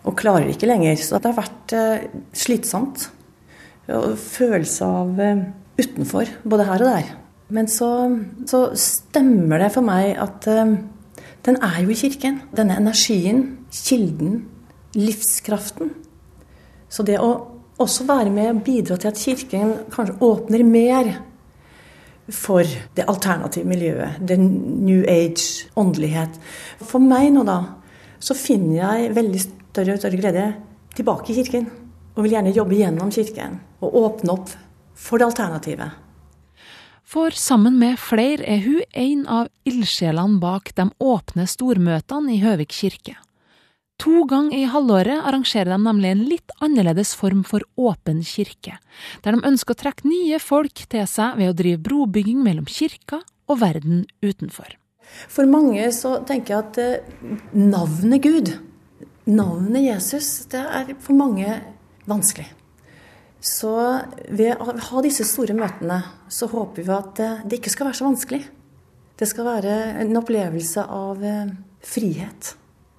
og 0.08 0.16
klarer 0.20 0.50
ikke 0.52 0.70
lenger. 0.70 0.96
Så 1.02 1.20
det 1.20 1.32
har 1.32 1.40
vært 1.42 1.76
eh, 1.76 2.06
slitsomt 2.38 3.10
følelse 3.88 4.88
av 4.88 5.20
eh, 5.24 5.42
utenfor, 5.80 6.30
både 6.48 6.68
her 6.68 6.84
og 6.84 6.92
der. 6.92 7.12
Men 7.54 7.70
så, 7.72 7.90
så 8.50 8.66
stemmer 8.80 9.62
det 9.64 9.72
for 9.72 9.86
meg 9.88 10.18
at 10.20 10.48
uh, 10.52 10.74
den 11.48 11.60
er 11.64 11.78
jo 11.80 11.94
i 11.94 11.96
kirken. 11.96 12.42
Denne 12.52 12.76
energien, 12.76 13.44
kilden, 13.72 14.42
livskraften. 14.98 15.94
Så 16.92 17.06
det 17.08 17.22
å 17.24 17.30
også 17.80 18.08
være 18.10 18.34
med 18.34 18.52
og 18.52 18.64
bidra 18.66 18.98
til 19.00 19.14
at 19.14 19.22
kirken 19.22 19.74
kanskje 19.94 20.18
åpner 20.28 20.66
mer 20.68 21.14
for 22.34 22.68
det 22.98 23.06
alternative 23.08 23.68
miljøet, 23.68 24.20
det 24.20 24.38
new 24.40 25.04
age, 25.08 25.68
åndelighet. 25.80 26.40
For 26.84 27.04
meg 27.04 27.32
nå, 27.36 27.46
da, 27.48 27.62
så 28.20 28.36
finner 28.38 28.82
jeg 28.82 29.14
veldig 29.16 29.44
større 29.44 29.96
og 29.96 30.02
større 30.02 30.20
glede 30.20 30.48
tilbake 30.98 31.32
i 31.32 31.38
kirken. 31.40 31.70
Og 32.18 32.26
vil 32.26 32.34
gjerne 32.34 32.56
jobbe 32.56 32.80
gjennom 32.80 33.14
kirken 33.14 33.60
og 33.86 33.96
åpne 34.02 34.34
opp 34.34 34.52
for 34.98 35.22
det 35.22 35.30
alternativet. 35.30 36.04
For 37.08 37.32
sammen 37.32 37.78
med 37.80 38.00
flere 38.02 38.44
er 38.44 38.66
hun 38.66 38.82
en 38.92 39.22
av 39.32 39.48
ildsjelene 39.70 40.42
bak 40.42 40.74
de 40.76 40.90
åpne 41.00 41.46
stormøtene 41.48 42.36
i 42.36 42.42
Høvik 42.42 42.74
kirke. 42.76 43.16
To 43.98 44.24
ganger 44.30 44.58
i 44.58 44.68
halvåret 44.70 45.24
arrangerer 45.26 45.72
de 45.74 45.78
nemlig 45.82 46.10
en 46.14 46.26
litt 46.30 46.52
annerledes 46.62 47.16
form 47.18 47.42
for 47.48 47.66
åpen 47.82 48.20
kirke, 48.22 48.76
der 49.26 49.34
de 49.34 49.48
ønsker 49.50 49.74
å 49.74 49.80
trekke 49.80 50.06
nye 50.06 50.38
folk 50.42 50.84
til 50.92 51.08
seg 51.10 51.40
ved 51.40 51.50
å 51.50 51.56
drive 51.58 51.82
brobygging 51.82 52.44
mellom 52.46 52.68
kirka 52.70 53.24
og 53.50 53.62
verden 53.64 54.06
utenfor. 54.22 54.76
For 55.32 55.50
mange 55.50 55.88
så 55.96 56.18
tenker 56.28 56.54
jeg 56.54 56.66
at 56.68 56.80
eh, 56.84 57.32
navnet 57.58 58.22
Gud, 58.22 58.52
navnet 59.26 59.88
Jesus, 59.88 60.30
det 60.52 60.62
er 60.62 60.94
for 61.02 61.18
mange 61.18 61.58
vanskelig. 62.08 62.52
Så 63.42 63.74
ved 64.30 64.60
å 64.60 64.76
ha 64.92 65.04
disse 65.06 65.26
store 65.26 65.56
møtene, 65.58 66.02
så 66.30 66.50
håper 66.52 66.86
vi 66.86 66.94
at 66.94 67.26
det 67.48 67.60
ikke 67.60 67.74
skal 67.74 67.90
være 67.90 68.00
så 68.02 68.08
vanskelig. 68.10 68.44
Det 69.18 69.26
skal 69.30 69.48
være 69.48 69.76
en 70.04 70.18
opplevelse 70.20 70.84
av 70.94 71.24
eh, 71.26 71.54
frihet, 71.82 72.54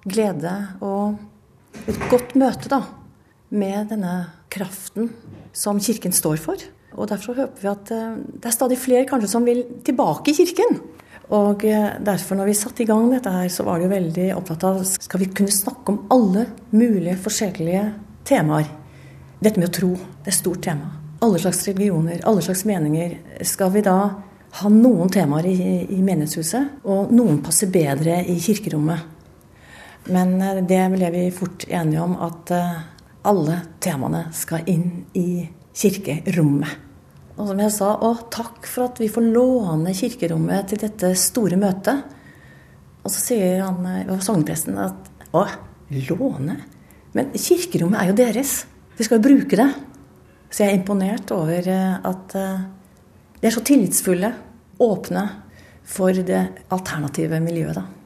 glede 0.05 0.53
og 0.85 1.17
et 1.89 1.99
godt 2.11 2.35
møte 2.39 2.71
da, 2.71 2.83
med 3.49 3.89
denne 3.91 4.13
kraften 4.51 5.09
som 5.55 5.79
Kirken 5.81 6.13
står 6.15 6.37
for. 6.41 6.61
Og 6.97 7.09
Derfor 7.09 7.37
håper 7.37 7.61
vi 7.61 7.69
at 7.69 7.91
eh, 7.93 8.17
det 8.39 8.49
er 8.49 8.55
stadig 8.55 8.79
flere 8.81 9.07
kanskje 9.09 9.29
som 9.31 9.45
vil 9.45 9.63
tilbake 9.85 10.31
i 10.31 10.37
Kirken. 10.37 10.79
Og 11.35 11.65
eh, 11.65 11.99
derfor 12.01 12.39
når 12.39 12.49
vi 12.49 12.57
satte 12.57 12.83
i 12.83 12.89
gang 12.89 13.09
dette 13.11 13.33
her, 13.33 13.49
så 13.53 13.65
var 13.67 13.81
det 13.81 13.91
veldig 13.91 14.31
opptatt 14.37 14.65
av 14.69 14.81
skal 14.89 15.21
vi 15.21 15.29
kunne 15.33 15.53
snakke 15.53 15.93
om 15.93 16.01
alle 16.13 16.47
mulige 16.73 17.17
forskjellige 17.21 17.85
temaer 18.29 18.69
dette 19.39 19.59
med 19.59 19.69
å 19.69 19.75
tro, 19.75 19.91
det 19.95 20.27
er 20.27 20.33
et 20.33 20.35
stort 20.35 20.63
tema. 20.65 20.89
Alle 21.23 21.39
slags 21.39 21.61
religioner, 21.67 22.19
alle 22.27 22.41
slags 22.43 22.65
meninger. 22.67 23.13
Skal 23.47 23.71
vi 23.71 23.83
da 23.85 23.95
ha 24.59 24.71
noen 24.73 25.11
temaer 25.13 25.47
i, 25.47 25.55
i 25.95 25.99
menighetshuset, 26.03 26.81
og 26.83 27.13
noen 27.15 27.39
passer 27.43 27.71
bedre 27.71 28.17
i 28.27 28.35
kirkerommet? 28.43 29.18
Men 30.13 30.35
eh, 30.41 30.61
det 30.65 30.81
ble 30.93 31.11
vi 31.15 31.25
fort 31.35 31.65
enige 31.69 32.03
om, 32.03 32.17
at 32.25 32.53
eh, 32.55 32.77
alle 33.29 33.59
temaene 33.83 34.27
skal 34.35 34.67
inn 34.69 35.05
i 35.17 35.43
kirkerommet. 35.75 36.85
Og 37.39 37.47
som 37.47 37.59
jeg 37.63 37.71
sa, 37.71 37.93
å 38.03 38.15
takk 38.31 38.65
for 38.67 38.89
at 38.89 38.99
vi 38.99 39.07
får 39.11 39.29
låne 39.31 39.93
kirkerommet 39.95 40.71
til 40.71 40.81
dette 40.81 41.13
store 41.19 41.59
møtet. 41.59 42.01
Og 43.05 43.13
så 43.13 43.21
sier 43.29 43.63
han, 43.63 43.85
eh, 43.87 44.17
sognepresten 44.19 44.79
at 44.83 45.29
å, 45.31 45.45
låne? 46.09 46.57
Men 47.15 47.31
kirkerommet 47.33 48.01
er 48.01 48.11
jo 48.11 48.17
deres. 48.19 48.65
Vi 48.97 49.07
skal 49.07 49.19
jo 49.19 49.27
bruke 49.29 49.57
det. 49.57 49.69
Så 50.49 50.65
jeg 50.65 50.73
er 50.73 50.79
imponert 50.79 51.31
over 51.31 51.69
eh, 51.69 51.95
at 52.09 52.35
eh, 52.35 52.65
de 53.39 53.47
er 53.47 53.55
så 53.55 53.63
tillitsfulle, 53.63 54.33
åpne 54.79 55.23
for 55.89 56.13
det 56.13 56.41
alternative 56.71 57.39
miljøet, 57.43 57.79
da. 57.79 57.98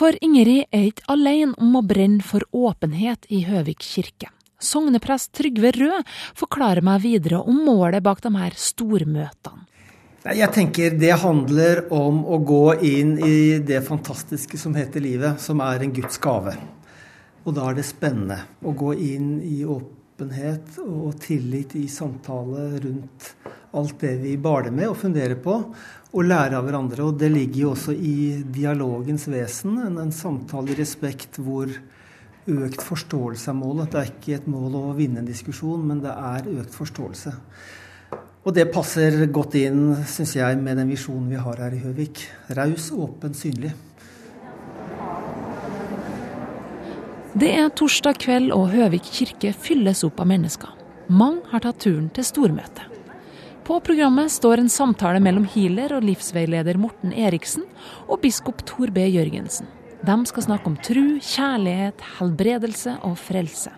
For 0.00 0.16
Ingrid 0.24 0.70
er 0.72 0.86
ikke 0.88 1.10
alene 1.12 1.52
om 1.60 1.74
å 1.76 1.82
brenne 1.84 2.24
for 2.24 2.46
åpenhet 2.56 3.26
i 3.28 3.42
Høvik 3.44 3.82
kirke. 3.84 4.30
Sogneprest 4.56 5.34
Trygve 5.36 5.74
Rød 5.76 6.08
forklarer 6.40 6.80
meg 6.84 7.02
videre 7.04 7.42
om 7.44 7.58
målet 7.66 8.00
bak 8.06 8.22
de 8.24 8.32
her 8.32 8.56
stormøtene. 8.56 9.66
Jeg 10.24 10.48
tenker 10.56 10.96
det 10.96 11.12
handler 11.20 11.82
om 11.92 12.22
å 12.24 12.38
gå 12.48 12.64
inn 12.80 13.12
i 13.20 13.58
det 13.60 13.82
fantastiske 13.84 14.56
som 14.60 14.72
heter 14.76 15.04
livet, 15.04 15.36
som 15.36 15.60
er 15.64 15.84
en 15.84 15.92
Guds 15.92 16.16
gave. 16.16 16.56
Og 17.44 17.56
da 17.60 17.68
er 17.68 17.76
det 17.76 17.88
spennende 17.88 18.40
å 18.64 18.72
gå 18.72 18.94
inn 18.96 19.34
i 19.44 19.66
åpenhet 19.68 20.80
og 20.80 21.20
tillit 21.20 21.76
i 21.76 21.84
samtale 21.92 22.70
rundt 22.86 23.34
alt 23.76 24.00
det 24.02 24.16
vi 24.22 24.34
baler 24.40 24.74
med 24.74 24.90
og 24.90 24.98
funderer 24.98 25.38
på, 25.42 25.56
og 26.10 26.26
lære 26.26 26.58
av 26.58 26.66
hverandre. 26.66 27.06
Og 27.06 27.18
det 27.20 27.30
ligger 27.32 27.62
jo 27.64 27.72
også 27.74 27.94
i 27.94 28.42
dialogens 28.42 29.28
vesen, 29.30 29.78
en, 29.84 29.98
en 30.02 30.14
samtale 30.14 30.74
i 30.74 30.78
respekt 30.80 31.38
hvor 31.42 31.70
økt 32.50 32.82
forståelse 32.82 33.50
er 33.52 33.58
målet. 33.58 33.92
Det 33.92 34.00
er 34.00 34.10
ikke 34.10 34.38
et 34.40 34.48
mål 34.50 34.78
å 34.80 34.86
vinne 34.98 35.22
en 35.22 35.28
diskusjon, 35.28 35.84
men 35.86 36.02
det 36.02 36.14
er 36.14 36.50
økt 36.60 36.74
forståelse. 36.74 37.34
Og 38.40 38.56
det 38.56 38.70
passer 38.72 39.20
godt 39.28 39.54
inn, 39.60 39.92
syns 40.08 40.32
jeg, 40.38 40.58
med 40.64 40.80
den 40.80 40.90
visjonen 40.90 41.28
vi 41.28 41.38
har 41.38 41.60
her 41.60 41.76
i 41.76 41.82
Høvik. 41.82 42.24
Raus, 42.56 42.88
åpen, 42.96 43.36
synlig. 43.36 43.74
Det 47.36 47.52
er 47.54 47.68
torsdag 47.76 48.18
kveld, 48.24 48.50
og 48.56 48.72
Høvik 48.72 49.06
kirke 49.12 49.52
fylles 49.54 50.02
opp 50.08 50.24
av 50.24 50.32
mennesker. 50.32 50.72
Mange 51.12 51.44
har 51.52 51.62
tatt 51.62 51.84
turen 51.84 52.08
til 52.16 52.26
stormøte. 52.26 52.89
På 53.70 53.80
programmet 53.80 54.32
står 54.32 54.58
en 54.58 54.68
samtale 54.68 55.20
mellom 55.22 55.44
healer 55.46 55.92
og 55.94 56.02
livsveileder 56.02 56.74
Morten 56.82 57.12
Eriksen 57.14 57.62
og 58.10 58.18
biskop 58.24 58.64
Tor 58.66 58.90
B. 58.90 59.04
Jørgensen. 59.06 59.68
De 60.02 60.16
skal 60.26 60.42
snakke 60.42 60.66
om 60.72 60.74
tru, 60.74 61.04
kjærlighet, 61.22 62.02
helbredelse 62.16 62.96
og 63.06 63.14
frelse. 63.22 63.70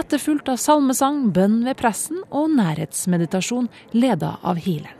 Etterfulgt 0.00 0.48
av 0.48 0.56
salmesang, 0.64 1.26
bønn 1.36 1.60
ved 1.68 1.76
pressen 1.76 2.24
og 2.30 2.56
nærhetsmeditasjon 2.56 3.68
leda 3.92 4.38
av 4.40 4.64
healeren. 4.64 4.96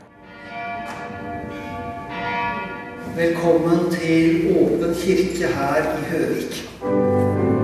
Velkommen 3.17 3.89
til 3.97 4.53
Åpen 4.61 4.93
kirke 5.01 5.57
her 5.57 5.89
i 5.89 6.09
Høvik. 6.13 7.64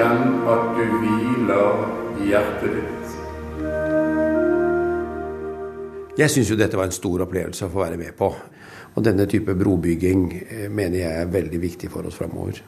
Kjenn 0.00 0.46
at 0.48 0.62
du 0.78 0.84
hviler 1.02 1.82
i 2.24 2.30
hjertet 2.30 2.70
ditt. 2.72 3.10
Jeg 6.16 6.32
syns 6.32 6.48
jo 6.48 6.56
dette 6.56 6.78
var 6.80 6.88
en 6.88 6.96
stor 6.96 7.26
opplevelse 7.26 7.66
å 7.66 7.72
få 7.74 7.82
være 7.82 7.98
med 8.00 8.16
på. 8.16 8.30
Og 8.96 9.04
denne 9.04 9.28
type 9.28 9.52
brobygging 9.60 10.22
eh, 10.40 10.64
mener 10.72 11.02
jeg 11.02 11.20
er 11.26 11.34
veldig 11.34 11.60
viktig 11.66 11.92
for 11.92 12.08
oss 12.08 12.16
framover. 12.16 12.62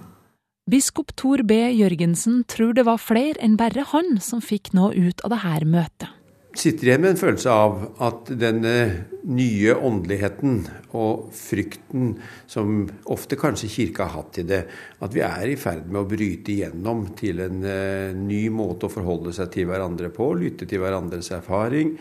Biskop 0.68 1.16
Tor 1.16 1.40
B. 1.48 1.56
Jørgensen 1.72 2.42
tror 2.52 2.76
det 2.76 2.84
var 2.84 3.00
flere 3.00 3.40
enn 3.40 3.56
bare 3.56 3.88
han 3.94 4.20
som 4.20 4.44
fikk 4.44 4.74
noe 4.76 4.92
ut 4.92 5.24
av 5.24 5.32
dette 5.32 5.72
møtet. 5.72 6.11
Sitter 6.58 6.88
igjen 6.88 7.02
med 7.02 7.14
en 7.14 7.20
følelse 7.20 7.52
av 7.52 7.78
at 8.04 8.30
denne 8.38 8.74
nye 9.22 9.74
åndeligheten 9.74 10.58
og 10.98 11.30
frykten 11.36 12.16
som 12.50 12.84
ofte 13.12 13.38
kanskje 13.40 13.70
Kirka 13.72 14.08
har 14.08 14.22
hatt 14.22 14.34
til 14.36 14.48
det, 14.50 14.60
at 15.00 15.14
vi 15.14 15.22
er 15.24 15.52
i 15.52 15.56
ferd 15.60 15.88
med 15.88 16.02
å 16.02 16.10
bryte 16.10 16.52
igjennom 16.54 17.06
til 17.18 17.40
en 17.44 17.64
uh, 17.64 18.12
ny 18.16 18.44
måte 18.52 18.88
å 18.88 18.92
forholde 18.92 19.32
seg 19.36 19.52
til 19.54 19.70
hverandre 19.70 20.12
på, 20.12 20.32
lytte 20.38 20.68
til 20.68 20.82
hverandres 20.82 21.32
erfaring 21.38 21.96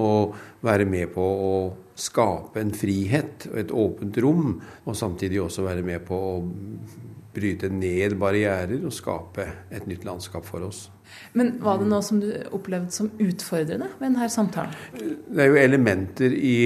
og 0.00 0.36
være 0.64 0.86
med 0.86 1.10
på 1.14 1.22
å 1.24 1.54
skape 2.00 2.60
en 2.62 2.72
frihet 2.76 3.48
og 3.50 3.58
et 3.62 3.72
åpent 3.72 4.20
rom, 4.24 4.54
og 4.84 4.96
samtidig 4.96 5.42
også 5.42 5.66
være 5.66 5.84
med 5.86 6.04
på 6.08 6.16
å 6.16 6.34
bryte 7.34 7.70
ned 7.70 8.16
barrierer 8.18 8.80
og 8.82 8.94
skape 8.94 9.46
et 9.70 9.86
nytt 9.86 10.06
landskap 10.08 10.46
for 10.48 10.66
oss. 10.66 10.88
Men 11.34 11.56
Var 11.62 11.78
det 11.78 11.88
noe 11.90 12.02
som 12.06 12.20
du 12.22 12.28
opplevde 12.54 12.94
som 12.94 13.10
utfordrende 13.18 13.90
ved 13.98 14.08
denne 14.08 14.30
samtalen? 14.30 14.74
Det 14.94 15.44
er 15.44 15.50
jo 15.50 15.60
elementer 15.60 16.34
i 16.34 16.60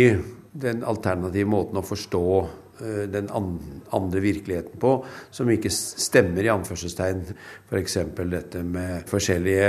den 0.55 0.85
alternative 0.87 1.51
måten 1.51 1.81
å 1.81 1.85
forstå 1.85 2.25
den 2.81 3.29
andre 3.31 4.21
virkeligheten 4.21 4.81
på, 4.83 4.97
som 5.31 5.51
ikke 5.53 5.71
stemmer, 5.71 6.43
i 6.43 6.51
anførselstegn. 6.53 7.21
F.eks. 7.71 7.97
dette 8.31 8.63
med 8.67 9.07
forskjellige 9.09 9.69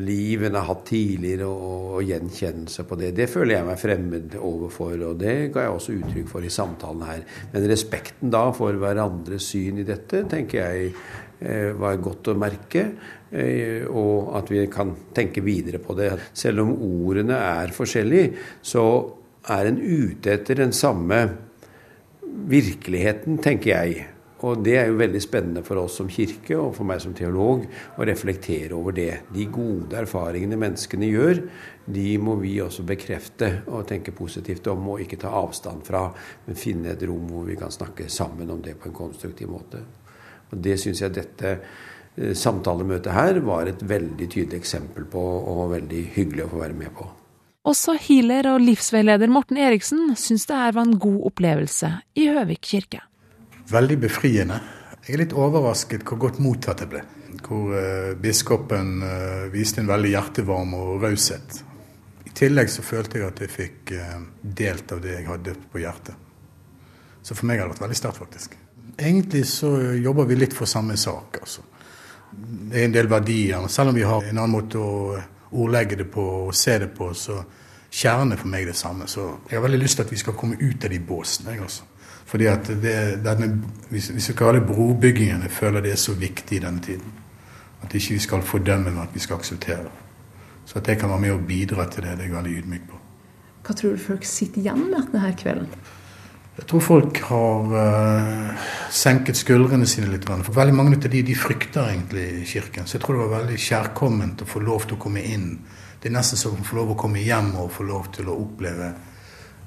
liv 0.00 0.46
en 0.46 0.56
har 0.58 0.68
hatt 0.70 0.86
tidligere, 0.88 1.48
og, 1.50 2.00
gjenkjennelse 2.06 2.84
på 2.88 2.98
det. 3.00 3.12
Det 3.16 3.28
føler 3.32 3.56
jeg 3.56 3.66
meg 3.68 3.80
fremmed 3.80 4.34
overfor, 4.36 4.94
og 5.08 5.20
det 5.20 5.36
ga 5.54 5.66
jeg 5.66 5.76
også 5.76 5.94
uttrykk 5.96 6.28
for 6.30 6.44
i 6.44 6.52
samtalen 6.52 7.06
her. 7.08 7.22
Men 7.52 7.68
respekten 7.70 8.32
da 8.32 8.44
for 8.56 8.76
hverandres 8.80 9.48
syn 9.52 9.80
i 9.80 9.86
dette, 9.86 10.24
tenker 10.30 10.60
jeg 10.60 10.90
eh, 11.40 11.72
var 11.78 12.00
godt 12.02 12.32
å 12.32 12.36
merke. 12.38 12.86
Eh, 13.30 13.86
og 13.88 14.36
at 14.38 14.52
vi 14.52 14.66
kan 14.72 14.92
tenke 15.16 15.44
videre 15.44 15.80
på 15.82 15.96
det. 15.98 16.12
Selv 16.36 16.66
om 16.66 16.74
ordene 16.76 17.38
er 17.40 17.74
forskjellige, 17.76 18.32
så 18.62 18.86
er 19.56 19.70
en 19.70 19.80
ute 19.80 20.36
etter 20.36 20.62
den 20.62 20.74
samme 20.74 21.20
virkeligheten, 22.26 23.40
tenker 23.42 23.72
jeg. 23.72 24.06
Og 24.44 24.60
det 24.60 24.74
er 24.76 24.90
jo 24.90 24.98
veldig 25.00 25.20
spennende 25.24 25.62
for 25.64 25.80
oss 25.80 25.94
som 25.96 26.10
kirke 26.12 26.58
og 26.60 26.74
for 26.76 26.84
meg 26.88 27.00
som 27.00 27.14
teolog 27.16 27.64
å 27.96 28.04
reflektere 28.04 28.76
over 28.76 28.92
det. 28.96 29.22
De 29.32 29.46
gode 29.48 29.96
erfaringene 29.96 30.58
menneskene 30.60 31.08
gjør, 31.08 31.40
de 31.88 32.06
må 32.20 32.36
vi 32.42 32.58
også 32.60 32.84
bekrefte 32.86 33.50
og 33.72 33.86
tenke 33.88 34.12
positivt 34.16 34.68
om 34.68 34.92
og 34.92 35.00
ikke 35.06 35.22
ta 35.24 35.32
avstand 35.40 35.86
fra, 35.88 36.04
men 36.44 36.60
finne 36.60 36.92
et 36.92 37.04
rom 37.08 37.24
hvor 37.32 37.48
vi 37.48 37.56
kan 37.56 37.72
snakke 37.72 38.10
sammen 38.12 38.52
om 38.52 38.60
det 38.62 38.76
på 38.76 38.90
en 38.90 38.98
konstruktiv 39.00 39.54
måte. 39.56 39.80
Og 40.52 40.58
Det 40.62 40.76
syns 40.78 41.00
jeg 41.00 41.16
dette 41.16 41.54
eh, 41.56 42.34
samtalemøtet 42.36 43.16
her 43.16 43.40
var 43.40 43.70
et 43.70 43.80
veldig 43.88 44.28
tydelig 44.28 44.60
eksempel 44.60 45.08
på, 45.08 45.22
og 45.48 45.72
veldig 45.78 46.10
hyggelig 46.18 46.44
å 46.44 46.52
få 46.52 46.66
være 46.66 46.76
med 46.84 46.92
på. 46.92 47.08
Også 47.66 47.96
healer 47.98 48.46
og 48.52 48.60
livsveileder 48.62 49.30
Morten 49.32 49.58
Eriksen 49.58 50.12
syns 50.14 50.46
det 50.46 50.54
her 50.54 50.74
var 50.76 50.86
en 50.86 50.98
god 51.02 51.24
opplevelse 51.32 51.90
i 52.14 52.28
Høvik 52.30 52.62
kirke. 52.62 53.00
Veldig 53.66 53.96
befriende. 54.04 54.60
Jeg 55.02 55.16
er 55.16 55.22
litt 55.24 55.34
overrasket 55.34 56.06
hvor 56.06 56.20
godt 56.28 56.38
mottatt 56.42 56.84
det 56.84 56.88
ble. 56.92 57.02
Hvor 57.42 57.74
uh, 57.74 58.12
biskopen 58.22 59.02
uh, 59.02 59.48
viste 59.50 59.82
en 59.82 59.90
veldig 59.90 60.14
hjertevarme 60.14 60.78
og 60.78 61.02
raushet. 61.02 61.58
I 62.26 62.34
tillegg 62.38 62.70
så 62.70 62.86
følte 62.86 63.18
jeg 63.18 63.32
at 63.32 63.42
jeg 63.42 63.54
fikk 63.56 63.94
uh, 63.98 64.22
delt 64.42 64.94
av 64.94 65.02
det 65.02 65.16
jeg 65.18 65.28
hadde 65.32 65.58
på 65.72 65.82
hjertet. 65.82 66.14
Så 67.26 67.34
for 67.34 67.50
meg 67.50 67.58
har 67.58 67.66
det 67.66 67.74
vært 67.74 67.88
veldig 67.88 67.98
sterkt, 67.98 68.22
faktisk. 68.22 68.54
Egentlig 68.96 69.42
så 69.50 69.72
jobber 69.98 70.30
vi 70.30 70.38
litt 70.38 70.54
for 70.54 70.70
samme 70.70 70.94
sak, 70.94 71.42
altså. 71.42 71.66
Det 72.30 72.78
er 72.78 72.86
en 72.86 72.94
del 72.94 73.08
verdier. 73.10 73.66
Selv 73.72 73.90
om 73.90 73.98
vi 73.98 74.06
har 74.06 74.22
en 74.22 74.38
annen 74.38 74.54
måte 74.54 74.78
å 74.78 75.16
ordlegge 75.56 75.96
det 75.96 76.08
på 76.12 76.22
og 76.22 76.54
se 76.54 76.78
det 76.78 76.90
på, 76.96 77.10
så 77.14 77.40
kjernen 77.90 78.38
for 78.38 78.50
meg 78.52 78.66
det 78.68 78.76
samme. 78.76 79.08
Så 79.08 79.26
jeg 79.50 79.58
har 79.58 79.64
veldig 79.64 79.82
lyst 79.82 80.00
til 80.00 80.06
at 80.06 80.12
vi 80.12 80.20
skal 80.20 80.36
komme 80.38 80.58
ut 80.60 80.84
av 80.84 80.92
de 80.92 81.00
båsene. 81.00 81.54
Jeg 81.54 81.64
også. 81.66 81.92
Fordi 82.26 82.48
at 82.50 82.66
det, 82.82 82.96
denne, 83.22 83.52
hvis 83.90 84.10
vi 84.28 84.34
kaller 84.34 84.58
det 84.60 84.66
brobyggingen, 84.66 85.42
jeg 85.46 85.50
føler 85.50 85.84
det 85.84 85.92
er 85.94 86.02
så 86.02 86.14
viktig 86.18 86.58
i 86.58 86.64
denne 86.64 86.82
tiden. 86.82 87.12
At 87.82 87.94
ikke 87.94 88.16
vi 88.16 88.18
skal 88.18 88.42
fordømme, 88.42 88.90
men 88.90 89.02
at 89.02 89.14
vi 89.14 89.22
skal 89.22 89.38
akseptere. 89.38 89.90
Så 90.66 90.78
at 90.78 90.88
jeg 90.88 90.98
kan 90.98 91.08
være 91.08 91.20
med 91.20 91.30
og 91.30 91.46
bidra 91.46 91.90
til 91.90 92.02
det, 92.02 92.16
det 92.18 92.26
er 92.26 92.28
jeg 92.28 92.36
veldig 92.36 92.56
ydmyk 92.58 92.88
på. 92.90 92.98
Hva 93.66 93.74
tror 93.74 93.94
du 93.94 94.02
folk 94.02 94.24
sitter 94.26 94.60
igjen 94.62 94.82
med 94.90 95.12
denne 95.12 95.30
kvelden? 95.38 95.70
Jeg 96.56 96.64
tror 96.70 96.80
folk 96.80 97.18
har 97.28 97.72
uh, 97.76 98.68
senket 98.88 99.36
skuldrene 99.36 99.86
sine 99.88 100.08
litt. 100.08 100.24
For 100.24 100.56
veldig 100.56 100.76
mange 100.76 100.96
av 100.96 101.10
de, 101.12 101.20
de 101.26 101.34
frykter 101.36 101.90
egentlig 101.92 102.46
Kirken. 102.48 102.88
Så 102.88 102.96
jeg 102.96 103.04
tror 103.04 103.18
det 103.18 103.26
var 103.26 103.34
veldig 103.42 103.58
kjærkomment 103.60 104.44
å 104.44 104.48
få 104.48 104.62
lov 104.64 104.86
til 104.86 104.96
å 104.96 105.02
komme 105.02 105.20
inn. 105.20 105.50
Det 106.00 106.08
er 106.08 106.16
nesten 106.16 106.40
som 106.40 106.56
å 106.56 106.64
få 106.64 106.78
lov 106.78 106.88
til 106.88 106.96
å 106.96 107.02
komme 107.04 107.24
hjem 107.24 107.52
og 107.60 107.74
få 107.74 107.84
lov 107.84 108.08
til 108.16 108.30
å 108.32 108.38
oppleve 108.40 108.88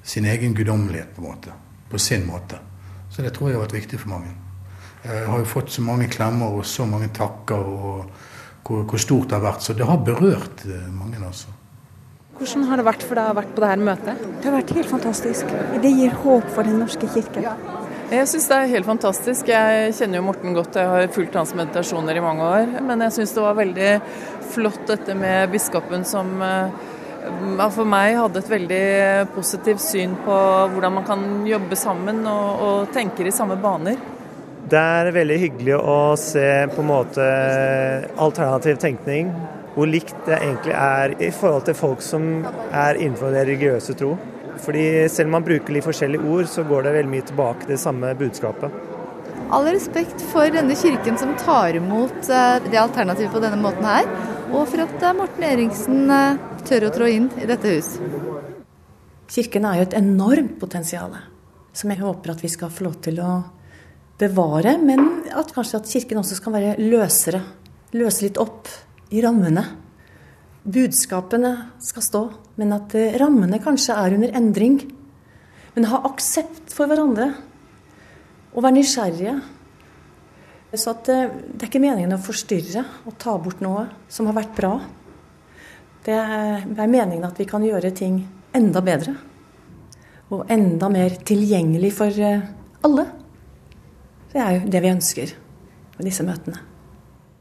sin 0.01 0.25
egen 0.25 0.57
guddommelighet 0.57 1.13
på. 1.13 1.35
På 1.89 2.01
sin 2.01 2.25
måte. 2.25 2.57
Så 3.09 3.21
det 3.21 3.35
tror 3.35 3.49
jeg 3.49 3.59
har 3.59 3.67
vært 3.67 3.77
viktig 3.77 4.01
for 4.01 4.15
mange. 4.15 4.33
Jeg 5.03 5.29
har 5.29 5.39
jo 5.39 5.47
fått 5.47 5.71
så 5.71 5.85
mange 5.85 6.09
klemmer 6.11 6.57
og 6.57 6.65
så 6.67 6.89
mange 6.89 7.11
takker, 7.15 7.69
og 7.69 8.65
hvor, 8.65 8.83
hvor 8.83 9.01
stort 9.01 9.29
det 9.29 9.37
har 9.37 9.45
vært. 9.45 9.63
Så 9.63 9.77
det 9.77 9.87
har 9.87 10.01
berørt 10.05 10.65
eh, 10.65 10.89
mange, 10.93 11.21
altså. 11.25 11.53
Hvordan 12.39 12.69
har 12.69 12.79
det 12.79 12.83
vært 12.87 13.01
for 13.03 13.19
deg 13.19 13.29
å 13.33 13.35
være 13.35 13.49
på 13.51 13.61
dette 13.65 13.83
møtet? 13.83 14.19
Det 14.39 14.47
har 14.47 14.53
vært 14.55 14.69
helt 14.77 14.87
fantastisk. 14.87 15.49
Det 15.83 15.89
gir 15.91 16.13
håp 16.21 16.45
for 16.55 16.63
Den 16.63 16.77
norske 16.79 17.09
kirke. 17.11 17.41
Jeg 18.09 18.29
syns 18.31 18.47
det 18.47 18.55
er 18.55 18.71
helt 18.71 18.87
fantastisk. 18.87 19.49
Jeg 19.51 19.89
kjenner 19.97 20.21
jo 20.21 20.27
Morten 20.29 20.55
godt, 20.55 20.77
jeg 20.79 20.87
har 20.87 21.11
fulgt 21.11 21.35
hans 21.35 21.51
meditasjoner 21.57 22.15
i 22.15 22.23
mange 22.23 22.47
år. 22.47 22.71
Men 22.87 23.03
jeg 23.03 23.17
syns 23.17 23.35
det 23.35 23.43
var 23.43 23.59
veldig 23.59 23.91
flott 24.53 24.79
dette 24.87 25.17
med 25.19 25.51
biskopen 25.51 26.07
som 26.07 26.31
eh, 26.45 26.87
for 27.75 27.83
meg 27.83 28.15
hadde 28.21 28.39
et 28.39 28.55
veldig 28.55 28.87
positivt 29.35 29.83
syn 29.83 30.15
på 30.23 30.39
hvordan 30.71 30.95
man 30.95 31.11
kan 31.11 31.27
jobbe 31.45 31.75
sammen 31.77 32.23
og, 32.23 32.65
og 32.69 32.95
tenker 32.95 33.27
i 33.27 33.35
samme 33.35 33.59
baner. 33.59 33.99
Det 34.69 34.79
er 34.79 35.11
veldig 35.11 35.43
hyggelig 35.43 35.75
å 35.75 36.01
se 36.15 36.49
på 36.71 36.83
en 36.85 36.93
måte 36.95 37.31
alternativ 38.15 38.79
tenkning 38.79 39.35
hvor 39.75 39.89
likt 39.89 40.15
det 40.25 40.37
egentlig 40.39 40.75
er 40.75 41.15
i 41.21 41.31
forhold 41.35 41.67
til 41.69 41.77
folk 41.77 42.03
som 42.03 42.27
er 42.45 42.99
innenfor 42.99 43.33
den 43.33 43.45
religiøse 43.47 43.95
tro. 43.99 44.15
Fordi 44.59 44.85
selv 45.11 45.29
om 45.29 45.37
man 45.37 45.45
bruker 45.47 45.73
litt 45.73 45.85
forskjellige 45.87 46.25
ord, 46.27 46.47
så 46.51 46.65
går 46.67 46.85
det 46.85 46.95
veldig 46.97 47.13
mye 47.13 47.27
tilbake 47.29 47.65
til 47.65 47.75
det 47.75 47.81
samme 47.83 48.11
budskapet. 48.19 48.73
All 49.49 49.65
respekt 49.65 50.21
for 50.29 50.51
denne 50.53 50.75
kirken 50.77 51.17
som 51.17 51.31
tar 51.39 51.77
imot 51.79 52.27
eh, 52.29 52.59
det 52.67 52.77
alternativet 52.77 53.33
på 53.33 53.41
denne 53.41 53.57
måten 53.61 53.87
her, 53.87 54.09
og 54.51 54.67
for 54.69 54.83
at 54.83 55.05
eh, 55.05 55.15
Morten 55.17 55.45
Eriksen 55.47 56.03
eh, 56.13 56.41
tør 56.67 56.89
å 56.89 56.91
trå 56.93 57.07
inn 57.09 57.31
i 57.39 57.47
dette 57.49 57.71
hus. 57.71 57.95
Kirken 59.29 59.65
er 59.65 59.79
jo 59.79 59.87
et 59.87 59.97
enormt 59.97 60.59
potensial 60.61 61.15
som 61.73 61.89
jeg 61.89 62.01
håper 62.01 62.33
at 62.33 62.43
vi 62.43 62.51
skal 62.51 62.73
få 62.73 62.87
lov 62.89 62.99
til 63.05 63.21
å 63.23 63.31
bevare, 64.19 64.75
men 64.81 65.23
at 65.31 65.53
kanskje 65.55 65.79
at 65.79 65.89
Kirken 65.89 66.21
også 66.21 66.37
skal 66.37 66.55
være 66.57 66.77
løsere. 66.81 67.41
Løse 67.95 68.27
litt 68.27 68.37
opp 68.41 68.69
i 69.09 69.21
rammene. 69.23 69.63
Budskapene 70.63 71.53
skal 71.81 72.05
stå, 72.05 72.23
men 72.59 72.73
at 72.75 72.93
eh, 72.97 73.15
rammene 73.19 73.61
kanskje 73.63 73.95
er 73.97 74.15
under 74.17 74.35
endring. 74.37 74.81
Men 75.75 75.87
ha 75.89 76.01
aksept 76.09 76.73
for 76.75 76.89
hverandre. 76.89 77.31
Og 78.53 78.65
være 78.65 78.77
nysgjerrige. 78.77 79.37
Så 80.75 80.93
at 80.93 81.09
eh, 81.09 81.31
det 81.53 81.65
er 81.65 81.71
ikke 81.71 81.81
meningen 81.81 82.13
å 82.17 82.21
forstyrre 82.21 82.85
og 83.09 83.17
ta 83.21 83.37
bort 83.41 83.63
noe 83.65 83.87
som 84.11 84.29
har 84.29 84.37
vært 84.37 84.55
bra. 84.57 84.73
Det 86.05 86.15
er 86.15 86.87
meningen 86.87 87.25
at 87.27 87.39
vi 87.39 87.47
kan 87.49 87.65
gjøre 87.65 87.93
ting 87.95 88.21
enda 88.55 88.83
bedre. 88.85 89.15
Og 90.29 90.45
enda 90.53 90.89
mer 90.93 91.17
tilgjengelig 91.25 91.95
for 91.97 92.23
eh, 92.23 92.45
alle. 92.85 93.09
Det 94.29 94.41
er 94.41 94.57
jo 94.59 94.65
det 94.69 94.85
vi 94.85 94.93
ønsker 94.93 95.37
med 95.97 96.05
disse 96.05 96.25
møtene. 96.25 96.68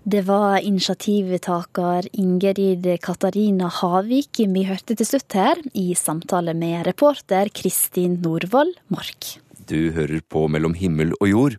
Det 0.09 0.23
var 0.25 0.59
initiativtaker 0.65 2.07
Ingerid 2.13 2.87
Katarina 3.05 3.67
Havik 3.69 4.39
vi 4.55 4.63
hørte 4.65 4.95
til 4.97 5.05
slutt 5.05 5.35
her, 5.37 5.61
i 5.77 5.93
samtale 5.99 6.55
med 6.57 6.87
reporter 6.87 7.51
Kristin 7.53 8.15
Norvoll 8.23 8.71
Mork. 8.89 9.35
Du 9.69 9.91
hører 9.93 10.23
på 10.25 10.47
Mellom 10.49 10.79
himmel 10.79 11.13
og 11.19 11.29
jord 11.29 11.59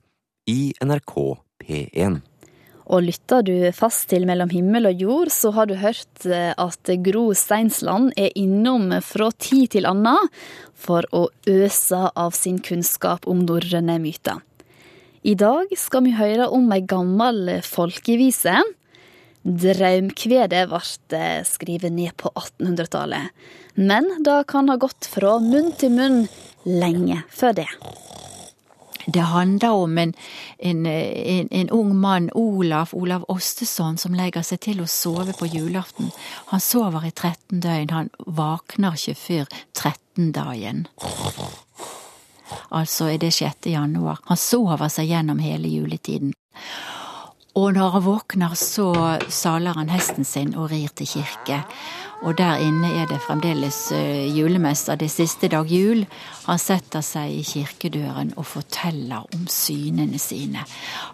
i 0.49 0.73
NRK 0.81 1.13
P1. 1.61 2.17
Og 2.89 3.05
lytter 3.11 3.45
du 3.45 3.53
fast 3.75 4.07
til 4.09 4.25
Mellom 4.25 4.49
himmel 4.49 4.89
og 4.89 5.05
jord, 5.05 5.29
så 5.29 5.53
har 5.53 5.69
du 5.69 5.77
hørt 5.77 6.25
eh, 6.25 6.49
at 6.57 6.93
Gro 7.05 7.27
Steinsland 7.37 8.15
er 8.17 8.33
innom 8.33 8.95
fra 9.05 9.29
tid 9.37 9.75
til 9.77 9.85
annen 9.85 10.33
for 10.73 11.05
å 11.13 11.27
øse 11.45 12.07
av 12.17 12.33
sin 12.33 12.57
kunnskap 12.65 13.29
om 13.29 13.45
norrøne 13.45 14.01
myter. 14.01 14.41
I 15.21 15.33
dag 15.35 15.71
skal 15.75 16.05
vi 16.05 16.13
høre 16.15 16.45
om 16.55 16.69
ei 16.71 16.79
gammel 16.87 17.57
folkevise. 17.67 18.53
Draumkvedet 19.43 20.61
ble 20.71 21.23
skrevet 21.47 21.91
ned 21.91 22.15
på 22.19 22.31
1800-tallet, 22.31 23.33
men 23.75 24.07
det 24.23 24.37
kan 24.51 24.71
ha 24.71 24.77
gått 24.79 25.07
fra 25.11 25.37
munn 25.43 25.73
til 25.79 25.91
munn 25.95 26.21
lenge 26.63 27.23
før 27.35 27.57
det. 27.59 27.67
Det 29.09 29.25
handler 29.25 29.75
om 29.75 29.97
en, 29.97 30.13
en, 30.59 30.85
en, 30.85 31.47
en, 31.51 31.69
ung 31.73 31.95
mann, 31.97 32.29
Olav, 32.35 32.93
Olav 32.93 33.25
Ostesson, 33.27 33.97
som 33.97 34.15
legger 34.15 34.45
seg 34.45 34.61
til 34.67 34.83
å 34.83 34.87
sove 34.87 35.33
på 35.35 35.49
julaften. 35.49 36.11
Han 36.53 36.63
sover 36.63 37.07
i 37.07 37.11
13 37.11 37.63
døgn, 37.63 37.95
han 37.95 38.11
våkner 38.27 38.99
ikke 38.99 39.17
før 39.17 39.49
13 39.73 40.31
dagen. 40.35 40.85
Altså 42.69 43.09
er 43.09 43.17
det 43.17 43.33
6. 43.33 43.67
januar. 43.71 44.19
Han 44.29 44.37
sover 44.37 44.89
seg 44.93 45.09
gjennom 45.09 45.39
hele 45.41 45.71
juletiden. 45.71 46.33
Og 47.57 47.73
når 47.73 47.95
han 47.95 48.05
våkner, 48.05 48.53
så 48.53 48.91
saler 49.29 49.73
han 49.73 49.89
hesten 49.89 50.27
sin 50.27 50.53
og 50.55 50.69
rir 50.71 50.91
til 50.95 51.09
kirke. 51.09 51.63
Og 52.19 52.35
der 52.35 52.59
inne 52.59 52.89
er 52.99 53.07
det 53.07 53.21
fremdeles 53.23 53.77
uh, 53.95 54.37
julemester, 54.37 54.97
det 54.99 55.07
siste 55.11 55.47
dag 55.47 55.69
jul. 55.71 56.03
Han 56.49 56.59
setter 56.59 57.01
seg 57.05 57.31
i 57.31 57.45
kirkedøren 57.47 58.33
og 58.35 58.45
forteller 58.45 59.23
om 59.23 59.45
synene 59.47 60.19
sine. 60.19 60.65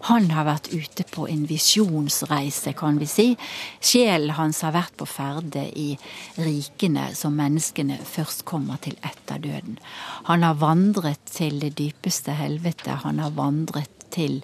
Han 0.10 0.32
har 0.34 0.48
vært 0.50 0.72
ute 0.74 1.06
på 1.06 1.28
en 1.30 1.46
visjonsreise, 1.50 2.74
kan 2.74 2.98
vi 3.00 3.10
si. 3.10 3.28
Sjelen 3.80 4.34
hans 4.40 4.64
har 4.66 4.74
vært 4.76 4.98
på 4.98 5.06
ferde 5.06 5.68
i 5.78 5.92
rikene 6.42 7.12
som 7.16 7.38
menneskene 7.38 8.00
først 8.02 8.42
kommer 8.50 8.82
til 8.82 8.98
etter 9.06 9.40
døden. 9.46 9.78
Han 10.32 10.44
har 10.44 10.58
vandret 10.58 11.22
til 11.30 11.62
det 11.62 11.76
dypeste 11.78 12.34
helvete. 12.34 12.98
Han 13.06 13.22
har 13.22 13.38
vandret 13.38 13.95
til 14.16 14.40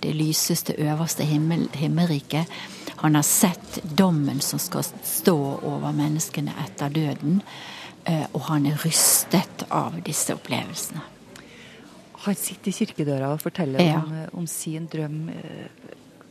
det 0.00 0.14
lyseste, 0.16 0.76
øverste 0.78 1.26
himmel, 1.26 1.66
himmelriket. 1.74 2.46
Han 3.02 3.18
har 3.18 3.26
sett 3.26 3.80
dommen 3.82 4.40
som 4.40 4.60
skal 4.62 4.86
stå 4.86 5.36
over 5.66 5.92
menneskene 5.92 6.54
etter 6.64 6.94
døden, 6.94 7.42
eh, 8.04 8.24
og 8.32 8.46
han 8.48 8.66
er 8.70 8.80
rystet 8.84 9.66
av 9.68 9.98
disse 10.06 10.34
opplevelsene. 10.36 11.04
Han 12.26 12.34
sitter 12.34 12.72
i 12.72 12.74
kirkedøra 12.74 13.34
og 13.34 13.42
forteller 13.44 13.84
ja. 13.84 14.00
om, 14.00 14.14
eh, 14.16 14.28
om, 14.32 14.46
sin 14.50 14.88
drøm. 14.90 15.26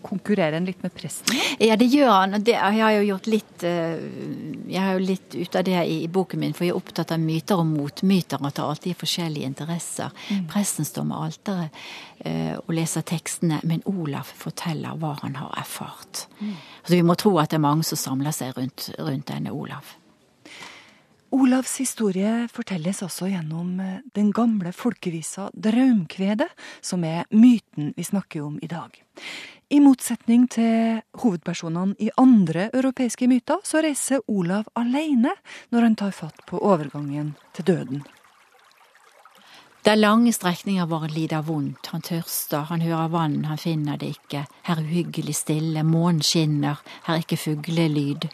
Eh, 0.06 0.10
konkurrerer 0.10 0.58
en 0.58 0.68
litt 0.68 0.84
med 0.84 0.94
presten? 0.94 1.36
Ja, 1.60 1.76
det 1.76 1.88
gjør 1.92 2.12
han. 2.12 2.38
Det, 2.44 2.54
jeg 2.54 2.82
har 2.82 2.94
jo 2.96 3.04
gjort 3.10 3.28
litt 3.32 3.66
Jeg 3.66 4.82
har 4.82 4.94
jo 4.94 5.04
litt 5.06 5.36
ut 5.36 5.56
av 5.56 5.64
det 5.66 5.78
i, 5.86 5.98
i 6.04 6.08
boken 6.12 6.40
min, 6.40 6.54
for 6.54 6.66
jeg 6.66 6.74
er 6.74 6.80
opptatt 6.80 7.14
av 7.16 7.22
myter 7.22 7.62
og 7.62 7.68
motmyter, 7.70 8.42
og 8.42 8.54
tar 8.54 8.70
alltid 8.70 8.98
forskjellige 9.00 9.50
interesser. 9.50 10.14
Mm. 10.30 10.46
Presten 10.52 10.88
står 10.88 11.08
med 11.10 11.18
alteret 11.18 11.84
og 12.66 12.72
leser 12.74 13.04
tekstene, 13.06 13.60
men 13.68 13.84
Olaf 13.92 14.32
forteller 14.40 14.96
hva 15.00 15.14
han 15.22 15.36
har 15.40 15.54
erfart. 15.60 16.26
Mm. 16.40 16.56
Så 16.86 16.96
vi 16.96 17.04
må 17.06 17.18
tro 17.20 17.36
at 17.42 17.52
det 17.52 17.60
er 17.60 17.66
mange 17.68 17.86
som 17.88 18.00
samler 18.00 18.36
seg 18.36 18.56
rundt, 18.58 18.90
rundt 19.00 19.28
denne 19.30 19.54
Olav. 19.54 19.96
Olavs 21.36 21.74
historie 21.82 22.46
fortelles 22.48 23.02
også 23.04 23.28
gjennom 23.28 23.80
eh, 23.84 24.00
den 24.16 24.30
gamle 24.32 24.72
folkevisa 24.72 25.50
Draumkvedet, 25.52 26.48
som 26.80 27.04
er 27.04 27.26
myten 27.36 27.92
vi 27.98 28.04
snakker 28.08 28.46
om 28.46 28.54
i 28.64 28.70
dag. 28.72 28.94
I 29.76 29.82
motsetning 29.84 30.46
til 30.54 31.02
hovedpersonene 31.20 31.98
i 32.00 32.08
andre 32.22 32.70
europeiske 32.70 33.28
myter, 33.28 33.60
så 33.68 33.82
reiser 33.84 34.24
Olav 34.32 34.70
alene 34.80 35.34
når 35.74 35.88
han 35.90 35.98
tar 36.00 36.14
fatt 36.16 36.46
på 36.48 36.62
overgangen 36.62 37.34
til 37.58 37.68
døden. 37.68 38.06
Det 39.84 39.92
er 39.92 40.00
lange 40.00 40.32
strekninger 40.34 40.88
hvor 40.88 41.04
han 41.04 41.14
lider 41.14 41.44
vondt, 41.46 41.92
han 41.92 42.06
tørster, 42.06 42.70
han 42.72 42.82
hører 42.86 43.12
vann, 43.12 43.44
han 43.50 43.60
finner 43.60 44.00
det 44.00 44.14
ikke, 44.16 44.46
her 44.70 44.80
er 44.80 44.88
uhyggelig 44.88 45.36
stille, 45.36 45.84
månen 45.84 46.24
skinner, 46.24 46.80
her 47.10 47.20
er 47.20 47.26
ikke 47.28 47.42
fuglelyd. 47.44 48.30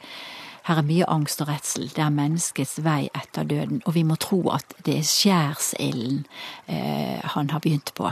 Her 0.68 0.78
er 0.78 0.86
mye 0.86 1.08
angst 1.10 1.42
og 1.42 1.50
redsel. 1.50 1.88
Det 1.90 2.04
er 2.04 2.14
menneskets 2.14 2.78
vei 2.86 3.10
etter 3.18 3.48
døden. 3.50 3.82
Og 3.86 3.96
vi 3.96 4.04
må 4.06 4.18
tro 4.22 4.44
at 4.54 4.76
det 4.86 5.00
er 5.00 5.08
skjærsilden 5.08 6.26
eh, 6.68 7.18
han 7.36 7.50
har 7.50 7.64
begynt 7.64 7.94
på. 7.98 8.12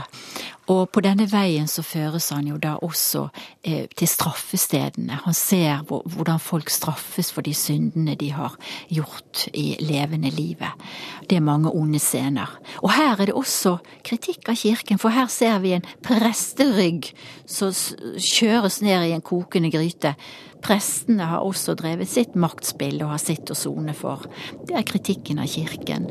Og 0.70 0.90
på 0.94 1.02
denne 1.02 1.26
veien 1.30 1.66
så 1.70 1.82
føres 1.82 2.28
han 2.34 2.46
jo 2.46 2.58
da 2.60 2.76
også 2.84 3.24
eh, 3.66 3.88
til 3.96 4.08
straffestedene. 4.10 5.18
Han 5.24 5.34
ser 5.36 5.82
hvor, 5.88 6.04
hvordan 6.06 6.38
folk 6.42 6.70
straffes 6.70 7.32
for 7.34 7.46
de 7.46 7.54
syndene 7.56 8.14
de 8.20 8.30
har 8.34 8.54
gjort 8.88 9.48
i 9.54 9.74
levende 9.82 10.30
livet. 10.34 10.86
Det 11.26 11.40
er 11.40 11.46
mange 11.46 11.72
onde 11.74 11.98
scener. 12.02 12.52
Og 12.84 12.92
her 12.94 13.16
er 13.16 13.30
det 13.30 13.38
også 13.38 13.78
kritikk 14.06 14.52
av 14.52 14.60
kirken, 14.60 15.00
for 15.02 15.14
her 15.14 15.26
ser 15.32 15.58
vi 15.64 15.74
en 15.74 15.88
presterygg 16.06 17.10
som 17.50 17.74
kjøres 18.20 18.80
ned 18.86 19.08
i 19.08 19.16
en 19.16 19.26
kokende 19.26 19.72
gryte. 19.74 20.14
Prestene 20.62 21.26
har 21.32 21.42
også 21.46 21.74
drevet 21.78 22.10
sitt 22.10 22.36
maktspill 22.38 23.00
og 23.02 23.14
har 23.14 23.22
sitt 23.22 23.50
å 23.50 23.58
sone 23.58 23.96
for. 23.96 24.28
Det 24.68 24.76
er 24.76 24.86
kritikken 24.86 25.40
av 25.42 25.50
kirken. 25.50 26.10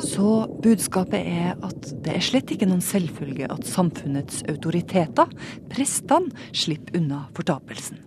Så 0.00 0.46
budskapet 0.62 1.20
er 1.20 1.56
at 1.66 1.90
det 2.04 2.14
er 2.16 2.24
slett 2.24 2.52
ikke 2.54 2.68
noen 2.68 2.84
selvfølge 2.84 3.48
at 3.52 3.66
samfunnets 3.68 4.42
autoriteter, 4.48 5.28
prestene, 5.72 6.32
slipper 6.56 7.00
unna 7.00 7.26
fortapelsen. 7.36 8.00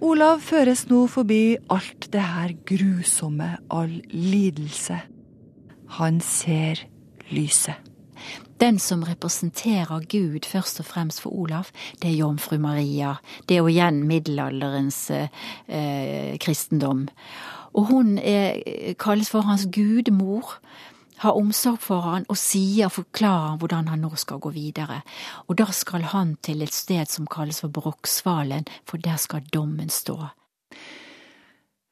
Olav 0.00 0.40
føres 0.40 0.86
nå 0.88 1.04
forbi 1.12 1.58
alt 1.72 2.08
det 2.12 2.24
her 2.24 2.54
grusomme, 2.68 3.52
all 3.68 3.98
lidelse. 4.12 4.96
Han 6.00 6.20
ser 6.24 6.80
lyset. 7.32 7.76
Den 8.60 8.78
som 8.80 9.02
representerer 9.04 10.02
Gud 10.08 10.44
først 10.48 10.82
og 10.82 10.88
fremst 10.88 11.22
for 11.24 11.32
Olav, 11.32 11.70
det 12.00 12.10
er 12.10 12.18
jomfru 12.18 12.58
Maria. 12.60 13.14
Det 13.48 13.56
er 13.56 13.62
jo 13.62 13.70
igjen 13.72 14.02
middelalderens 14.08 14.98
eh, 15.16 16.36
kristendom. 16.40 17.06
Og 17.74 17.90
hun 17.90 18.18
er, 18.18 18.94
kalles 18.98 19.30
for 19.30 19.46
hans 19.46 19.66
gudmor. 19.72 20.56
Har 21.20 21.36
omsorg 21.36 21.82
for 21.84 22.00
han 22.00 22.24
og 22.32 22.38
sier, 22.40 22.88
og 22.88 22.96
forklarer 22.96 23.58
hvordan 23.60 23.90
han 23.92 24.00
nå 24.00 24.14
skal 24.16 24.40
gå 24.40 24.54
videre. 24.54 25.02
Og 25.48 25.58
da 25.60 25.68
skal 25.76 26.06
han 26.14 26.38
til 26.40 26.64
et 26.64 26.72
sted 26.72 27.10
som 27.12 27.28
kalles 27.28 27.60
for 27.60 27.68
Broksvalen, 27.68 28.64
for 28.88 28.96
der 28.96 29.20
skal 29.20 29.44
dommen 29.52 29.92
stå. 29.92 30.16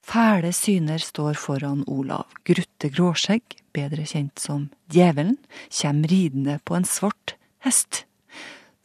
Fæle 0.09 0.55
syner 0.57 1.03
står 1.05 1.37
foran 1.37 1.85
Olav. 1.87 2.31
Grutte 2.49 2.89
Gråskjegg, 2.89 3.59
bedre 3.77 4.07
kjent 4.09 4.41
som 4.41 4.71
Djevelen, 4.89 5.37
kommer 5.69 6.09
ridende 6.09 6.55
på 6.65 6.79
en 6.79 6.89
svart 6.89 7.37
hest. 7.67 8.07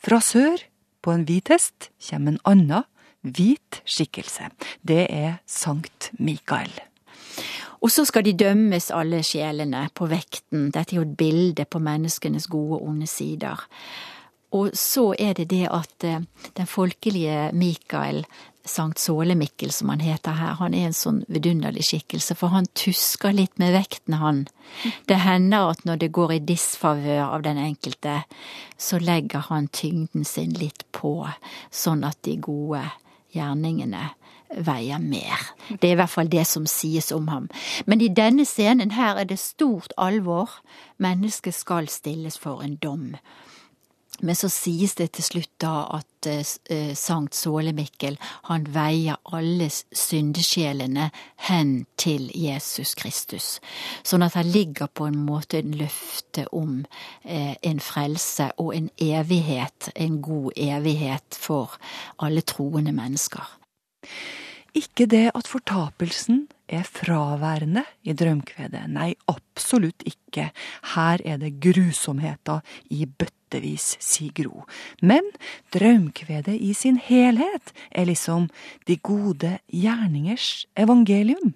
Fra 0.03 0.19
sør, 0.19 0.59
på 0.99 1.15
en 1.15 1.23
hvit 1.23 1.47
hest, 1.47 1.87
kommer 2.09 2.35
en 2.35 2.43
annen, 2.43 2.83
hvit 3.23 3.81
skikkelse. 3.85 4.51
Det 4.81 5.05
er 5.09 5.39
Sankt 5.47 6.11
Mikael. 6.19 6.71
Og 7.83 7.91
så 7.91 8.05
skal 8.07 8.23
de 8.23 8.35
dømmes, 8.39 8.91
alle 8.95 9.19
sjelene, 9.27 9.89
på 9.95 10.07
vekten. 10.07 10.69
Dette 10.71 10.95
er 10.95 11.01
jo 11.01 11.07
et 11.07 11.17
bilde 11.19 11.65
på 11.67 11.81
menneskenes 11.83 12.47
gode 12.47 12.79
og 12.79 12.87
onde 12.93 13.07
sider. 13.07 13.59
Og 14.53 14.71
så 14.77 15.09
er 15.19 15.33
det 15.33 15.49
det 15.51 15.65
at 15.67 16.05
eh, 16.07 16.23
den 16.55 16.69
folkelige 16.69 17.49
Mikael 17.57 18.23
Sankt 18.65 18.99
Sålemikkel, 18.99 19.71
som 19.75 19.89
han 19.89 19.99
heter 19.99 20.37
her, 20.39 20.53
han 20.55 20.73
er 20.73 20.85
en 20.87 20.95
sånn 20.95 21.17
vidunderlig 21.27 21.83
skikkelse, 21.83 22.37
for 22.39 22.53
han 22.53 22.69
tusker 22.79 23.33
litt 23.35 23.57
med 23.59 23.73
vekten, 23.75 24.15
han. 24.21 24.45
Det 25.09 25.17
hender 25.19 25.73
at 25.73 25.83
når 25.83 25.99
det 25.99 26.13
går 26.15 26.37
i 26.37 26.43
disfavør 26.47 27.25
av 27.25 27.43
den 27.43 27.59
enkelte, 27.59 28.21
så 28.79 29.01
legger 29.03 29.49
han 29.49 29.67
tyngden 29.67 30.23
sin 30.23 30.55
litt 30.55 30.85
på, 30.95 31.27
sånn 31.75 32.07
at 32.07 32.21
de 32.23 32.37
gode 32.39 32.85
gjerningene 33.33 34.09
veier 34.53 35.01
mer. 35.01 35.47
Det 35.69 35.89
er 35.89 35.95
i 35.95 35.99
hvert 36.01 36.13
fall 36.13 36.29
det 36.29 36.45
som 36.47 36.67
sies 36.69 37.11
om 37.11 37.27
ham. 37.27 37.49
Men 37.85 38.01
i 38.01 38.11
denne 38.11 38.45
scenen 38.45 38.93
her 38.93 39.17
er 39.17 39.29
det 39.29 39.39
stort 39.41 39.93
alvor. 39.97 40.59
Mennesket 41.01 41.57
skal 41.57 41.89
stilles 41.89 42.37
for 42.37 42.61
en 42.61 42.75
dom. 42.75 43.15
Men 44.21 44.35
så 44.35 44.47
sies 44.51 44.93
det 44.95 45.09
til 45.17 45.25
slutt 45.25 45.51
da 45.63 45.73
at 45.97 46.27
eh, 46.29 46.93
Sankt 46.95 47.35
Sålemikkel 47.35 48.17
han 48.47 48.67
veier 48.75 49.17
alle 49.35 49.69
syndesjelene 49.71 51.09
hen 51.47 51.73
til 51.99 52.29
Jesus 52.37 52.93
Kristus. 52.99 53.57
Sånn 54.05 54.23
at 54.25 54.37
det 54.37 54.45
ligger 54.53 54.91
på 54.93 55.09
en 55.09 55.17
måte 55.25 55.59
en 55.59 55.73
løfte 55.79 56.45
om 56.53 56.83
eh, 57.23 57.55
en 57.61 57.81
frelse 57.83 58.51
og 58.61 58.75
en 58.77 58.89
evighet, 59.01 59.89
en 59.95 60.21
god 60.21 60.53
evighet 60.55 61.39
for 61.39 61.75
alle 62.21 62.45
troende 62.45 62.93
mennesker. 62.95 63.43
Ikke 64.77 65.05
det 65.09 65.31
at 65.33 65.49
fortapelsen 65.49 66.47
er 66.67 66.83
fraværende 66.87 67.83
i 68.03 68.13
drømkvedet, 68.17 68.85
nei, 68.91 69.13
absolutt 69.31 70.05
ikke. 70.07 70.49
Her 70.93 71.23
er 71.25 71.39
det 71.41 71.59
grusomheter 71.63 72.63
i 72.89 73.05
bøttevis, 73.05 73.97
sier 74.03 74.33
Gro. 74.37 74.63
Men 75.01 75.27
drømkvedet 75.75 76.55
i 76.55 76.73
sin 76.77 76.97
helhet 76.97 77.73
er 77.91 78.07
liksom 78.09 78.49
de 78.87 78.97
gode 78.97 79.57
gjerningers 79.67 80.65
evangelium. 80.77 81.53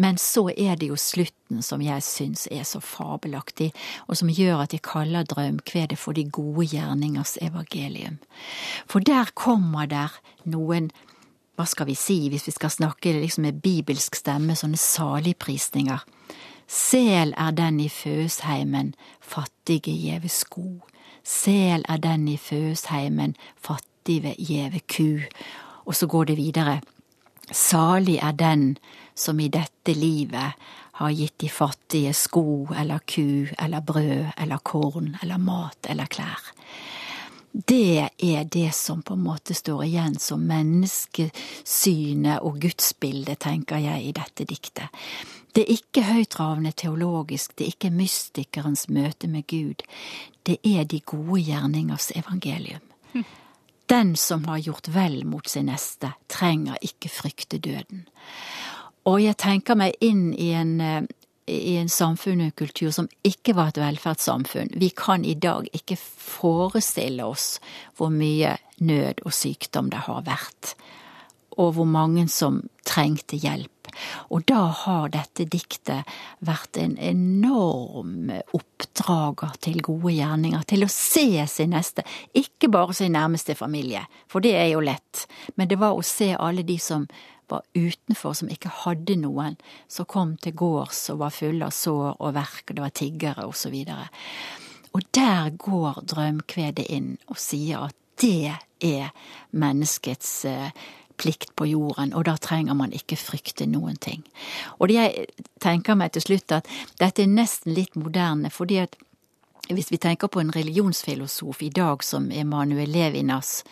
Men 0.00 0.16
så 0.16 0.46
er 0.56 0.78
det 0.80 0.88
jo 0.88 0.96
slutten 0.96 1.60
som 1.62 1.82
jeg 1.84 2.00
syns 2.04 2.46
er 2.48 2.64
så 2.64 2.80
fabelaktig, 2.80 3.68
og 4.08 4.16
som 4.16 4.30
gjør 4.32 4.62
at 4.64 4.72
de 4.72 4.80
kaller 4.80 5.26
drømkvedet 5.28 5.98
for 6.00 6.16
de 6.16 6.24
gode 6.24 6.70
gjerningers 6.72 7.36
evangelium. 7.44 8.16
For 8.88 9.04
der 9.04 9.28
kommer 9.36 9.90
der 9.90 10.16
noen 10.48 10.88
hva 11.60 11.66
skal 11.68 11.90
vi 11.90 11.96
si, 11.98 12.30
hvis 12.32 12.46
vi 12.48 12.54
skal 12.56 12.72
snakke 12.72 13.12
liksom 13.18 13.44
med 13.44 13.60
bibelsk 13.60 14.16
stemme, 14.16 14.56
sånne 14.56 14.80
saligprisninger. 14.80 16.06
Sel 16.70 17.34
er 17.36 17.52
den 17.52 17.80
i 17.82 17.88
føsheimen, 17.92 18.94
fattige 19.20 19.92
gjeve 19.92 20.30
sko. 20.32 20.78
Sel 21.26 21.84
er 21.84 22.00
den 22.00 22.28
i 22.32 22.38
føsheimen, 22.40 23.34
fattige 23.60 24.32
gjeve 24.38 24.80
ku. 24.88 25.20
Og 25.84 25.98
så 25.98 26.08
går 26.08 26.30
det 26.30 26.38
videre. 26.38 26.78
Salig 27.52 28.20
er 28.22 28.32
den 28.38 28.78
som 29.18 29.40
i 29.40 29.50
dette 29.52 29.92
livet 29.92 30.56
har 31.00 31.16
gitt 31.16 31.40
de 31.42 31.50
fattige 31.50 32.14
sko 32.16 32.70
eller 32.76 33.02
ku 33.04 33.50
eller 33.58 33.84
brød 33.84 34.30
eller 34.38 34.64
korn 34.64 35.16
eller 35.22 35.42
mat 35.42 35.90
eller 35.90 36.08
klær. 36.08 36.40
Det 37.52 38.08
er 38.18 38.44
det 38.44 38.74
som 38.74 39.02
på 39.02 39.14
en 39.14 39.24
måte 39.24 39.54
står 39.58 39.84
igjen 39.84 40.18
som 40.22 40.40
menneskesynet 40.46 42.40
og 42.46 42.60
gudsbildet, 42.62 43.38
tenker 43.42 43.76
jeg, 43.82 44.02
i 44.06 44.12
dette 44.14 44.44
diktet. 44.46 44.88
Det 45.50 45.64
er 45.64 45.72
ikke 45.74 46.02
høytravende 46.06 46.72
teologisk, 46.78 47.56
det 47.58 47.64
er 47.64 47.70
ikke 47.74 47.90
mystikerens 47.90 48.88
møte 48.88 49.26
med 49.28 49.46
Gud, 49.50 49.82
det 50.46 50.58
er 50.62 50.84
de 50.86 51.00
gode 51.02 51.40
gjerningers 51.42 52.10
evangelium. 52.14 52.80
Den 53.90 54.16
som 54.16 54.44
har 54.46 54.58
gjort 54.62 54.88
vel 54.94 55.24
mot 55.26 55.48
sin 55.50 55.66
neste, 55.66 56.12
trenger 56.30 56.78
ikke 56.86 57.10
frykte 57.10 57.58
døden. 57.58 58.04
Og 59.10 59.18
jeg 59.24 59.34
tenker 59.40 59.74
meg 59.74 59.96
inn 60.04 60.30
i 60.38 60.52
en, 60.54 60.80
eh, 60.80 61.02
i 61.50 61.76
en 61.80 61.90
samfunn 61.90 62.44
og 62.46 62.54
kultur 62.58 62.92
som 62.94 63.08
ikke 63.26 63.54
var 63.58 63.72
et 63.72 63.80
velferdssamfunn. 63.82 64.72
Vi 64.80 64.90
kan 64.96 65.24
i 65.24 65.34
dag 65.34 65.68
ikke 65.76 65.98
forestille 65.98 67.26
oss 67.26 67.58
hvor 67.98 68.12
mye 68.14 68.56
nød 68.80 69.24
og 69.26 69.34
sykdom 69.34 69.90
det 69.92 70.04
har 70.06 70.22
vært, 70.28 70.74
og 71.58 71.74
hvor 71.76 71.88
mange 71.88 72.28
som 72.32 72.62
trengte 72.86 73.40
hjelp. 73.40 73.79
Og 74.30 74.44
da 74.48 74.62
har 74.84 75.10
dette 75.14 75.46
diktet 75.50 76.08
vært 76.46 76.78
en 76.80 76.96
enorm 76.98 78.30
oppdrager 78.56 79.56
til 79.64 79.80
gode 79.84 80.14
gjerninger, 80.16 80.64
til 80.68 80.86
å 80.86 80.92
se 80.92 81.26
sin 81.50 81.74
neste, 81.74 82.04
ikke 82.36 82.70
bare 82.72 82.96
sin 82.96 83.16
nærmeste 83.16 83.56
familie, 83.58 84.06
for 84.30 84.44
det 84.44 84.54
er 84.58 84.72
jo 84.72 84.84
lett, 84.84 85.26
men 85.56 85.70
det 85.70 85.80
var 85.80 85.96
å 85.96 86.06
se 86.06 86.32
alle 86.36 86.66
de 86.66 86.78
som 86.80 87.08
var 87.50 87.62
utenfor, 87.74 88.34
som 88.38 88.50
ikke 88.52 88.70
hadde 88.84 89.16
noen, 89.18 89.56
som 89.90 90.06
kom 90.06 90.36
til 90.42 90.54
gårds 90.58 91.08
og 91.10 91.22
var 91.24 91.34
fulle 91.34 91.66
av 91.66 91.74
sår 91.74 92.12
og 92.18 92.34
verk, 92.36 92.64
og 92.68 92.76
det 92.76 92.84
var 92.84 92.94
tiggere 92.94 93.46
og 93.48 93.56
så 93.58 93.72
videre. 93.74 94.06
Og 94.94 95.06
der 95.14 95.50
går 95.58 96.02
drømkvedet 96.10 96.86
inn 96.90 97.14
og 97.30 97.38
sier 97.38 97.88
at 97.88 97.96
det 98.20 98.54
er 98.84 99.10
menneskets 99.56 100.32
eh, 100.48 100.72
plikt 101.20 101.54
på 101.56 101.68
jorden, 101.68 102.14
og 102.16 102.24
da 102.28 102.36
trenger 102.40 102.76
man 102.78 102.94
ikke 102.96 103.18
frykte 103.20 103.68
noen 103.68 104.00
ting. 104.00 104.24
Og 104.80 104.92
jeg 104.92 105.28
tenker 105.60 105.98
meg 105.98 106.14
til 106.16 106.24
slutt 106.24 106.56
at 106.60 106.68
dette 107.00 107.24
er 107.24 107.32
nesten 107.32 107.76
litt 107.76 107.98
moderne, 108.00 108.50
fordi 108.50 108.80
at 108.84 108.96
hvis 109.70 109.92
vi 109.92 110.00
tenker 110.02 110.26
på 110.26 110.40
en 110.40 110.52
religionsfilosof 110.52 111.62
i 111.62 111.70
dag 111.70 112.02
som 112.04 112.30
Emanuel 112.34 112.90
Levinas, 112.90 113.64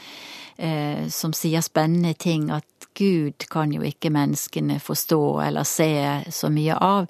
eh, 0.57 1.09
som 1.09 1.33
sier 1.33 1.65
spennende 1.65 2.15
ting, 2.15 2.51
at 2.51 2.65
Gud 2.99 3.47
kan 3.51 3.73
jo 3.73 3.83
ikke 3.87 4.11
menneskene 4.11 4.81
forstå 4.83 5.23
eller 5.47 5.67
se 5.67 5.91
så 6.35 6.51
mye 6.51 6.75
av, 6.75 7.07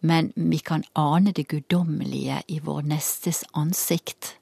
men 0.00 0.32
vi 0.36 0.58
kan 0.58 0.84
ane 0.92 1.32
det 1.32 1.48
guddommelige 1.48 2.42
i 2.48 2.60
vår 2.64 2.82
nestes 2.92 3.44
ansikt. 3.56 4.34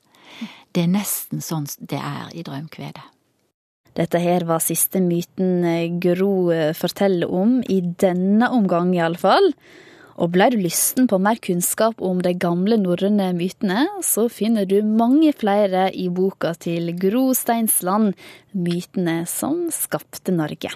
Det 0.74 0.84
er 0.84 0.90
nesten 0.90 1.42
sånn 1.42 1.68
det 1.78 2.02
er 2.02 2.34
i 2.34 2.42
drømkvedet. 2.46 3.17
Dette 3.98 4.20
her 4.22 4.46
var 4.46 4.62
siste 4.62 5.00
myten 5.02 5.64
eh, 5.66 5.90
Gro 5.98 6.52
eh, 6.54 6.70
forteller 6.76 7.30
om, 7.34 7.58
i 7.66 7.80
denne 7.82 8.50
omgang 8.54 8.92
iallfall. 8.94 9.52
Og 10.18 10.32
blei 10.34 10.48
du 10.54 10.58
lysten 10.62 11.06
på 11.10 11.18
mer 11.22 11.38
kunnskap 11.42 12.00
om 12.02 12.22
de 12.22 12.32
gamle 12.34 12.78
norrøne 12.80 13.30
mytene, 13.38 13.86
så 14.02 14.26
finner 14.30 14.66
du 14.66 14.80
mange 14.82 15.30
flere 15.34 15.88
i 15.94 16.08
boka 16.10 16.54
til 16.58 16.90
Gro 16.98 17.30
Steinsland, 17.38 18.14
Mytene 18.54 19.20
som 19.30 19.66
skapte 19.74 20.34
Norge. 20.34 20.74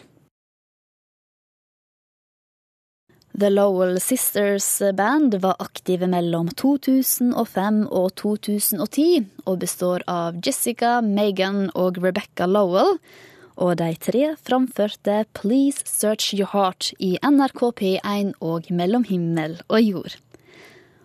The 3.35 3.49
Lowell 3.49 4.01
Sisters 4.01 4.83
Band 4.95 5.35
var 5.41 5.57
aktive 5.59 6.05
mellom 6.07 6.51
2005 6.53 7.79
og 7.89 8.11
2010, 8.21 9.07
og 9.49 9.63
består 9.63 10.05
av 10.05 10.37
Jessica, 10.45 10.99
Megan 11.01 11.71
og 11.73 11.97
Rebecca 12.05 12.45
Lowell. 12.45 12.99
Og 13.57 13.79
de 13.81 13.95
tre 13.97 14.35
framførte 14.37 15.23
Please 15.33 15.81
Search 15.89 16.35
Your 16.37 16.53
Heart 16.53 16.93
i 17.01 17.15
NRK 17.25 17.65
P1 17.81 18.35
og 18.45 18.69
Mellom 18.69 19.09
himmel 19.09 19.57
og 19.71 19.81
jord. 19.81 20.19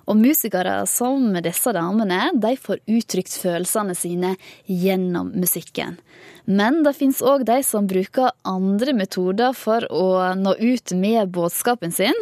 Og 0.07 0.19
musikere 0.19 0.81
som 0.87 1.31
disse 1.43 1.71
damene, 1.75 2.33
de 2.35 2.53
får 2.59 2.83
uttrykt 2.91 3.39
følelsene 3.39 3.95
sine 3.95 4.35
gjennom 4.67 5.31
musikken. 5.31 5.95
Men 6.47 6.79
det 6.86 6.95
fins 6.95 7.19
òg 7.19 7.43
de 7.47 7.60
som 7.67 7.88
bruker 7.89 8.31
andre 8.47 8.95
metoder 8.95 9.55
for 9.57 9.83
å 9.91 10.33
nå 10.39 10.55
ut 10.55 10.93
med 10.95 11.33
budskapen 11.36 11.91
sin. 11.91 12.15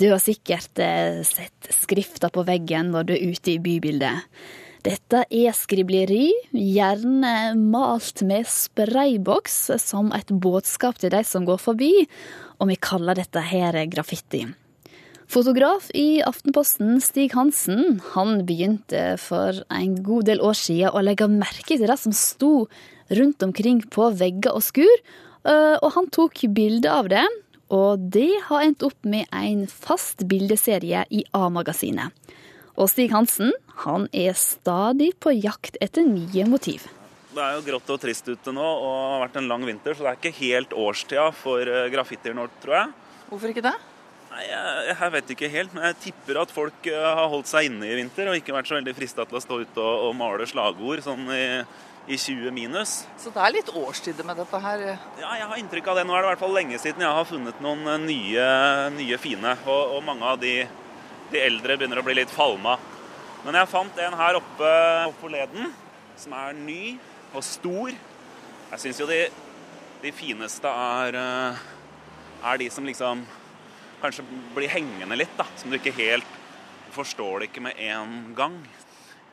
Du 0.00 0.08
har 0.08 0.20
sikkert 0.20 0.80
eh, 0.80 1.20
sett 1.24 1.68
skrifta 1.72 2.30
på 2.32 2.44
veggen 2.48 2.92
når 2.92 3.08
du 3.08 3.12
er 3.16 3.26
ute 3.32 3.54
i 3.54 3.60
bybildet. 3.60 4.24
Dette 4.86 5.24
er 5.34 5.56
skribleri, 5.56 6.30
gjerne 6.52 7.56
malt 7.58 8.22
med 8.24 8.46
sprayboks 8.46 9.56
som 9.82 10.12
et 10.14 10.28
budskap 10.30 11.00
til 11.00 11.10
de 11.12 11.24
som 11.26 11.48
går 11.48 11.58
forbi, 11.58 11.90
og 12.60 12.70
vi 12.70 12.78
kaller 12.78 13.18
dette 13.18 13.42
her 13.42 13.80
graffiti. 13.90 14.44
Fotograf 15.26 15.88
i 15.90 16.22
Aftenposten, 16.22 17.00
Stig 17.02 17.32
Hansen, 17.34 17.98
han 18.12 18.44
begynte 18.46 19.16
for 19.18 19.58
en 19.74 19.96
god 20.06 20.28
del 20.28 20.38
år 20.38 20.54
siden 20.54 20.94
å 20.94 21.02
legge 21.02 21.26
merke 21.26 21.74
til 21.74 21.82
det 21.90 21.96
som 21.98 22.14
sto 22.14 22.68
rundt 23.10 23.42
omkring 23.42 23.80
på 23.90 24.06
vegger 24.20 24.54
og 24.54 24.62
skur, 24.62 25.02
eh, 25.42 25.74
og 25.82 25.88
han 25.96 26.06
tok 26.14 26.44
bilde 26.54 26.92
av 26.92 27.10
det. 27.10 27.24
Og 27.74 27.98
det 27.98 28.30
har 28.46 28.62
endt 28.62 28.84
opp 28.86 28.98
med 29.02 29.26
en 29.34 29.66
fast 29.66 30.22
bildeserie 30.30 31.02
i 31.10 31.24
A-magasinet. 31.34 32.14
Og 32.78 32.86
Stig 32.92 33.10
Hansen 33.10 33.50
han 33.82 34.06
er 34.14 34.38
stadig 34.38 35.10
på 35.18 35.34
jakt 35.34 35.80
etter 35.82 36.06
nye 36.06 36.46
motiv. 36.46 36.86
Det 37.34 37.42
er 37.42 37.58
jo 37.58 37.66
grått 37.66 37.90
og 37.92 38.00
trist 38.00 38.30
ute 38.30 38.54
nå 38.54 38.62
og 38.62 38.86
det 38.86 39.10
har 39.10 39.26
vært 39.26 39.42
en 39.42 39.50
lang 39.50 39.66
vinter, 39.66 39.92
så 39.96 40.06
det 40.06 40.12
er 40.14 40.22
ikke 40.22 40.38
helt 40.38 40.78
årstida 40.86 41.28
for 41.34 41.66
eh, 41.66 41.90
graffitier 41.90 42.38
nå, 42.38 42.46
tror 42.62 42.78
jeg. 42.78 42.96
Hvorfor 43.26 43.50
ikke 43.50 43.66
det? 43.66 43.76
Nei, 44.36 44.46
jeg, 44.50 44.86
jeg, 44.90 45.10
vet 45.14 45.30
ikke 45.32 45.48
helt, 45.48 45.72
men 45.72 45.86
jeg 45.88 46.00
tipper 46.10 46.42
at 46.42 46.50
folk 46.52 46.88
eh, 46.92 47.08
har 47.08 47.28
holdt 47.32 47.48
seg 47.48 47.70
inne 47.70 47.88
i 47.88 47.96
vinter 47.96 48.28
og 48.28 48.36
ikke 48.36 48.52
vært 48.52 48.68
så 48.68 48.76
veldig 48.76 48.92
frista 48.98 49.24
til 49.24 49.38
å 49.38 49.40
stå 49.40 49.60
ute 49.64 49.80
og, 49.80 50.10
og 50.10 50.16
male 50.18 50.48
slagord 50.50 51.00
sånn 51.06 51.30
i 51.32 51.44
i 52.06 52.16
20 52.18 52.52
minus. 52.54 53.00
Så 53.18 53.32
det 53.34 53.42
er 53.42 53.54
litt 53.56 53.70
årstider 53.74 54.26
med 54.26 54.38
dette 54.38 54.58
her? 54.62 54.82
Ja, 55.18 55.30
jeg 55.40 55.48
har 55.50 55.60
inntrykk 55.60 55.88
av 55.90 55.98
det. 55.98 56.04
Nå 56.06 56.14
er 56.14 56.22
det 56.22 56.28
i 56.28 56.32
hvert 56.32 56.42
fall 56.44 56.54
lenge 56.54 56.78
siden 56.78 57.02
jeg 57.02 57.18
har 57.18 57.26
funnet 57.26 57.62
noen 57.64 57.82
eh, 57.90 58.02
nye, 58.02 58.44
nye 58.94 59.18
fine. 59.18 59.54
Og, 59.66 59.96
og, 59.96 60.04
mange 60.06 60.28
av 60.30 60.38
de, 60.42 60.52
de, 61.32 61.40
eldre 61.42 61.78
begynner 61.78 62.02
å 62.02 62.06
bli 62.06 62.18
litt 62.20 62.32
falma. 62.32 62.76
Men 63.46 63.58
jeg 63.58 63.70
fant 63.72 63.98
en 64.02 64.18
her 64.18 64.38
oppe 64.38 64.70
forleden 65.20 65.72
som 66.18 66.36
er 66.38 66.54
ny 66.58 66.94
og 67.32 67.42
stor. 67.46 67.90
Jeg 68.70 68.82
syns 68.82 69.02
jo 69.02 69.08
de, 69.10 69.24
de 70.04 70.14
fineste 70.14 70.70
er, 70.70 71.18
eh, 71.18 71.66
er 72.52 72.62
de 72.62 72.70
som 72.70 72.86
liksom 72.86 73.26
kanskje 74.02 74.24
blir 74.54 74.72
hengende 74.72 75.16
litt, 75.18 75.32
da. 75.38 75.46
Som 75.56 75.70
du 75.70 75.78
ikke 75.78 75.94
helt 75.96 76.34
forstår 76.96 77.40
det 77.40 77.50
ikke 77.50 77.64
med 77.68 77.80
en 77.82 78.34
gang. 78.36 78.60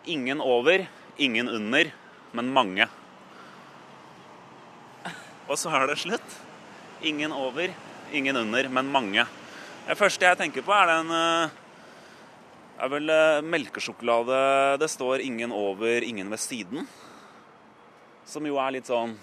Ingen 0.06 0.42
over, 0.44 0.86
ingen 1.18 1.50
under 1.50 1.92
men 2.34 2.50
mange. 2.54 2.88
Og 5.48 5.58
så 5.60 5.72
er 5.76 5.88
det 5.90 6.00
slutt. 6.02 6.38
Ingen 7.06 7.34
over, 7.36 7.74
ingen 8.16 8.38
under, 8.40 8.70
men 8.72 8.90
mange. 8.92 9.26
Det 9.84 9.98
første 10.00 10.26
jeg 10.26 10.40
tenker 10.40 10.66
på, 10.66 10.74
er 10.74 10.90
den 10.90 11.12
Det 12.74 12.86
er 12.88 12.90
vel 12.90 13.10
eh, 13.10 13.42
melkesjokolade 13.46 14.80
Det 14.80 14.90
står 14.90 15.22
'ingen 15.22 15.52
over, 15.52 16.04
ingen 16.04 16.30
ved 16.30 16.40
siden'. 16.40 16.88
Som 18.26 18.46
jo 18.46 18.58
er 18.58 18.72
litt 18.72 18.88
sånn 18.88 19.18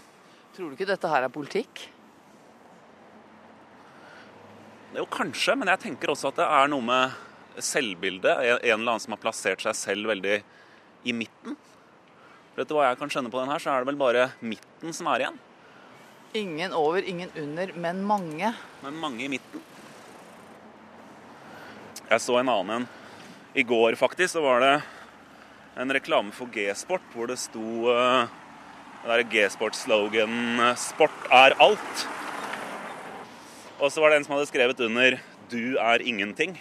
Tror 0.55 0.68
du 0.68 0.76
ikke 0.76 0.87
dette 0.87 1.09
her 1.09 1.24
er 1.24 1.29
politikk? 1.29 1.88
Jo, 4.90 5.05
kanskje, 5.07 5.55
men 5.55 5.70
jeg 5.70 5.83
tenker 5.85 6.11
også 6.11 6.33
at 6.33 6.40
det 6.40 6.46
er 6.50 6.70
noe 6.70 6.83
med 6.83 7.62
selvbildet. 7.62 8.31
En 8.33 8.59
eller 8.59 8.74
annen 8.74 9.03
som 9.03 9.14
har 9.14 9.22
plassert 9.22 9.62
seg 9.62 9.76
selv 9.79 10.11
veldig 10.11 10.40
i 11.07 11.14
midten. 11.14 11.55
For 12.50 12.64
etter 12.64 12.76
hva 12.76 12.88
jeg 12.88 12.98
kan 12.98 13.12
skjønne 13.12 13.31
på 13.31 13.38
den 13.38 13.53
her, 13.53 13.62
så 13.62 13.70
er 13.72 13.85
det 13.85 13.90
vel 13.92 14.00
bare 14.00 14.26
midten 14.42 14.96
som 14.96 15.11
er 15.12 15.24
igjen. 15.24 15.38
Ingen 16.40 16.74
over, 16.74 17.07
ingen 17.07 17.31
under, 17.38 17.72
men 17.79 18.03
mange. 18.07 18.53
Men 18.83 18.98
mange 18.98 19.24
i 19.26 19.31
midten. 19.31 19.62
Jeg 22.11 22.22
så 22.26 22.40
en 22.40 22.50
annen 22.50 22.81
en 22.81 22.88
i 23.55 23.62
går, 23.66 23.94
faktisk. 23.98 24.35
Så 24.35 24.42
var 24.42 24.62
det 24.64 24.74
en 25.79 25.94
reklame 25.94 26.35
for 26.35 26.50
G-sport 26.50 27.07
hvor 27.14 27.31
det 27.31 27.38
sto 27.38 27.87
uh, 27.87 28.26
det 29.00 29.09
derre 29.09 29.29
G-sport-slogan 29.33 30.74
'Sport 30.76 31.31
er 31.31 31.55
alt'. 31.62 32.19
Og 33.80 33.88
så 33.88 34.02
var 34.02 34.12
det 34.12 34.20
en 34.20 34.26
som 34.26 34.36
hadde 34.36 34.50
skrevet 34.50 34.80
under 34.84 35.16
'Du 35.48 35.78
er 35.80 35.98
ingenting'. 36.04 36.58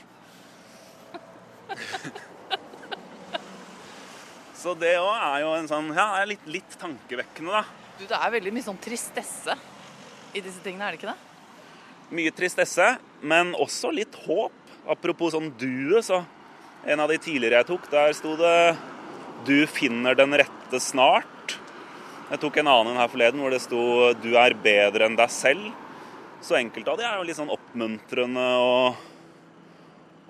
Så 4.60 4.74
det 4.76 4.98
òg 5.00 5.16
er 5.16 5.42
jo 5.44 5.54
en 5.56 5.68
sånn 5.68 5.96
Ja, 5.96 6.20
er 6.20 6.26
litt, 6.28 6.48
litt 6.48 6.80
tankevekkende, 6.80 7.52
da. 7.52 7.64
Du, 8.00 8.06
det 8.08 8.16
er 8.16 8.32
veldig 8.32 8.54
mye 8.54 8.64
sånn 8.64 8.80
tristesse 8.82 9.56
i 10.34 10.42
disse 10.42 10.60
tingene, 10.64 10.88
er 10.88 10.92
det 10.92 11.00
ikke 11.00 11.14
det? 11.14 11.20
Mye 12.12 12.32
tristesse, 12.36 12.98
men 13.22 13.54
også 13.54 13.92
litt 13.94 14.16
håp. 14.26 14.56
Apropos 14.90 15.32
sånn 15.36 15.52
duet, 15.60 16.06
så 16.06 16.26
en 16.86 17.00
av 17.00 17.12
de 17.12 17.18
tidligere 17.22 17.60
jeg 17.60 17.70
tok, 17.70 17.90
der 17.92 18.14
sto 18.14 18.36
det 18.40 18.78
'Du 19.46 19.68
finner 19.68 20.16
den 20.16 20.32
rette 20.34 20.80
snart'. 20.80 21.56
Jeg 22.32 22.40
tok 22.40 22.58
en 22.58 22.68
annen 22.68 22.98
her 22.98 23.08
forleden 23.08 23.40
hvor 23.40 23.52
det 23.52 23.62
sto 23.62 24.14
'Du 24.14 24.36
er 24.36 24.54
bedre 24.54 25.06
enn 25.06 25.16
deg 25.16 25.30
selv'. 25.30 25.74
Så 26.42 26.56
enkelte 26.56 26.92
av 26.92 27.00
de 27.00 27.04
er 27.04 27.18
jo 27.20 27.26
litt 27.28 27.38
sånn 27.38 27.52
oppmuntrende 27.52 28.46
og, 28.64 29.02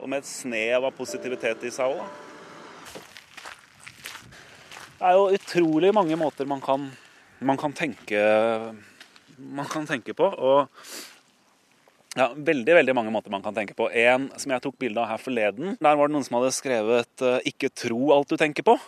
og 0.01 0.09
med 0.09 0.23
et 0.23 0.29
snev 0.29 0.87
av 0.87 0.95
positivitet 0.97 1.67
i 1.69 1.71
seg 1.73 1.93
òg. 1.93 2.01
Det 4.99 5.07
er 5.07 5.15
jo 5.15 5.29
utrolig 5.37 5.93
mange 5.95 6.17
måter 6.19 6.49
man 6.49 6.59
kan, 6.59 6.89
man 7.45 7.61
kan, 7.61 7.71
tenke, 7.77 8.19
man 9.37 9.69
kan 9.69 9.85
tenke 9.87 10.17
på. 10.17 10.27
Og 10.27 10.67
ja, 12.17 12.31
veldig 12.33 12.75
veldig 12.81 12.95
mange 12.97 13.13
måter 13.13 13.31
man 13.31 13.45
kan 13.45 13.55
tenke 13.55 13.77
på. 13.77 13.87
En 13.93 14.27
som 14.35 14.51
jeg 14.51 14.65
tok 14.65 14.75
bilde 14.81 14.99
av 14.99 15.13
her 15.13 15.21
forleden. 15.21 15.77
Der 15.79 15.95
var 15.95 16.09
det 16.09 16.17
noen 16.17 16.25
som 16.27 16.39
hadde 16.39 16.51
skrevet 16.57 17.23
uh, 17.23 17.37
'Ikke 17.45 17.69
tro 17.71 18.11
alt 18.17 18.33
du 18.33 18.35
tenker 18.35 18.65
på'. 18.65 18.79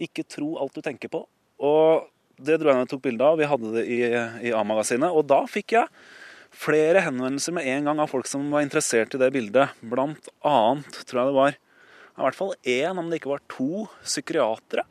Ikke 0.00 0.24
tro 0.24 0.56
alt 0.58 0.74
du 0.74 0.82
tenker 0.82 1.12
på. 1.12 1.22
Og 1.60 2.08
det 2.38 2.58
dro 2.60 2.70
jeg 2.70 2.78
ned 2.78 2.88
og 2.88 2.92
tok 2.94 3.04
bilde 3.04 3.26
av. 3.26 3.38
Vi 3.40 3.48
hadde 3.50 3.74
det 3.74 3.84
i, 3.90 4.00
i 4.48 4.54
A-magasinet. 4.54 5.10
Og 5.10 5.26
da 5.28 5.42
fikk 5.50 5.76
jeg 5.76 5.90
flere 6.54 7.02
henvendelser 7.04 7.54
med 7.56 7.68
en 7.70 7.90
gang 7.90 8.02
av 8.02 8.10
folk 8.10 8.28
som 8.30 8.46
var 8.52 8.64
interessert 8.64 9.14
i 9.14 9.20
det 9.20 9.30
bildet. 9.34 9.74
Blant 9.80 10.30
annet, 10.46 11.02
tror 11.08 11.22
jeg 11.22 11.32
det 11.32 11.38
var, 11.38 11.58
i 12.18 12.24
hvert 12.24 12.38
fall 12.38 12.54
én, 12.66 12.98
om 12.98 13.10
det 13.10 13.20
ikke 13.20 13.34
var 13.36 13.44
to, 13.50 13.86
psykiatere 14.02 14.86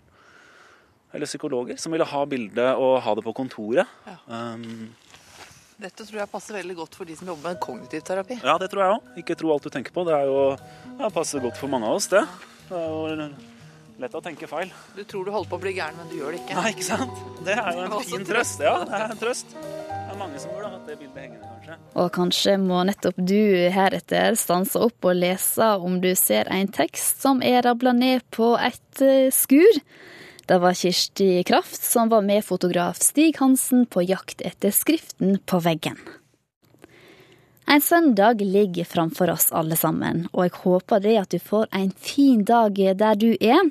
eller 1.17 1.25
psykologer 1.25 1.77
som 1.79 1.93
ville 1.95 2.05
ha 2.05 2.21
bildet 2.29 2.77
og 2.77 2.97
ha 3.01 3.13
det 3.17 3.23
på 3.25 3.33
kontoret. 3.35 3.89
Ja. 4.05 4.17
Um, 4.27 4.93
Dette 5.77 6.05
tror 6.05 6.19
jeg 6.19 6.29
passer 6.31 6.57
veldig 6.57 6.75
godt 6.79 6.97
for 6.97 7.09
de 7.09 7.15
som 7.17 7.29
jobber 7.31 7.51
med 7.51 7.59
kognitiv 7.63 8.01
terapi. 8.05 8.39
Ja, 8.41 8.57
det 8.61 8.69
tror 8.71 8.83
jeg 8.83 8.95
òg. 8.95 9.11
Ikke 9.21 9.37
tro 9.37 9.51
alt 9.53 9.67
du 9.67 9.71
tenker 9.73 9.93
på. 9.93 10.03
Det 10.07 10.15
er 10.17 10.25
jo, 10.29 10.39
ja, 10.97 11.11
passer 11.13 11.43
godt 11.43 11.59
for 11.59 11.71
mange 11.71 11.89
av 11.89 11.99
oss, 11.99 12.09
det. 12.11 12.23
Det 12.67 12.79
er 12.81 12.89
jo 12.91 13.29
lett 14.01 14.15
å 14.17 14.21
tenke 14.23 14.47
feil. 14.49 14.71
Du 14.95 15.03
tror 15.03 15.25
du 15.25 15.31
holder 15.33 15.49
på 15.51 15.57
å 15.57 15.61
bli 15.63 15.73
gæren, 15.77 15.97
men 15.97 16.09
du 16.11 16.17
gjør 16.19 16.35
det 16.35 16.41
ikke. 16.43 16.57
Nei, 16.59 16.71
ikke 16.75 16.87
sant? 16.87 17.21
Det 17.47 17.55
er 17.57 17.77
jo 17.77 17.85
en 17.87 17.95
fin 18.05 18.27
trøst. 18.27 18.63
Ja, 18.63 18.73
det 18.85 18.97
er 18.97 19.13
en 19.13 19.21
trøst. 19.21 19.55
Det 19.57 20.13
er 20.13 20.19
mange 20.19 20.41
som 20.41 20.53
burde 20.53 20.73
hatt 20.73 20.89
det 20.89 20.97
bildet 20.99 21.23
hengende, 21.23 21.53
kanskje. 21.53 21.77
Og 22.01 22.11
kanskje 22.17 22.57
må 22.61 22.81
nettopp 22.87 23.21
du 23.31 23.41
heretter 23.73 24.37
stanse 24.39 24.81
opp 24.87 25.09
og 25.09 25.17
lese 25.17 25.71
om 25.83 25.97
du 26.03 26.11
ser 26.19 26.49
en 26.53 26.69
tekst 26.73 27.23
som 27.25 27.41
er 27.45 27.63
rabla 27.65 27.95
ned 27.97 28.25
på 28.33 28.53
et 28.61 29.03
eh, 29.03 29.31
skur. 29.33 29.81
Det 30.47 30.61
var 30.63 30.77
Kirsti 30.79 31.43
Kraft 31.43 31.81
som 31.83 32.13
var 32.13 32.23
med 32.23 32.45
fotograf 32.45 33.01
Stig 33.03 33.35
Hansen 33.41 33.83
på 33.91 34.05
jakt 34.07 34.45
etter 34.47 34.71
skriften 34.71 35.41
på 35.43 35.59
veggen. 35.65 35.99
En 37.67 37.81
søndag 37.83 38.39
ligger 38.41 38.87
framfor 38.87 39.33
oss 39.33 39.49
alle 39.51 39.75
sammen, 39.75 40.23
og 40.31 40.45
jeg 40.45 40.53
håper 40.61 41.03
det 41.03 41.17
at 41.19 41.33
du 41.35 41.41
får 41.43 41.67
en 41.75 41.91
fin 41.91 42.45
dag 42.47 42.79
der 42.95 43.19
du 43.19 43.33
er. 43.43 43.67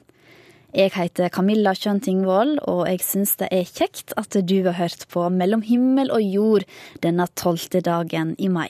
Jeg 0.77 0.91
heter 0.93 1.31
Camilla 1.33 1.71
Kjønn 1.73 2.03
Tingvold, 2.05 2.59
og 2.69 2.83
jeg 2.85 3.01
syns 3.01 3.31
det 3.41 3.47
er 3.49 3.65
kjekt 3.65 4.12
at 4.21 4.37
du 4.45 4.59
har 4.67 4.77
hørt 4.77 5.07
på 5.09 5.23
Mellom 5.33 5.62
himmel 5.65 6.12
og 6.12 6.21
jord 6.21 6.67
denne 7.01 7.25
tolvte 7.33 7.81
dagen 7.81 8.35
i 8.37 8.51
mai. 8.53 8.69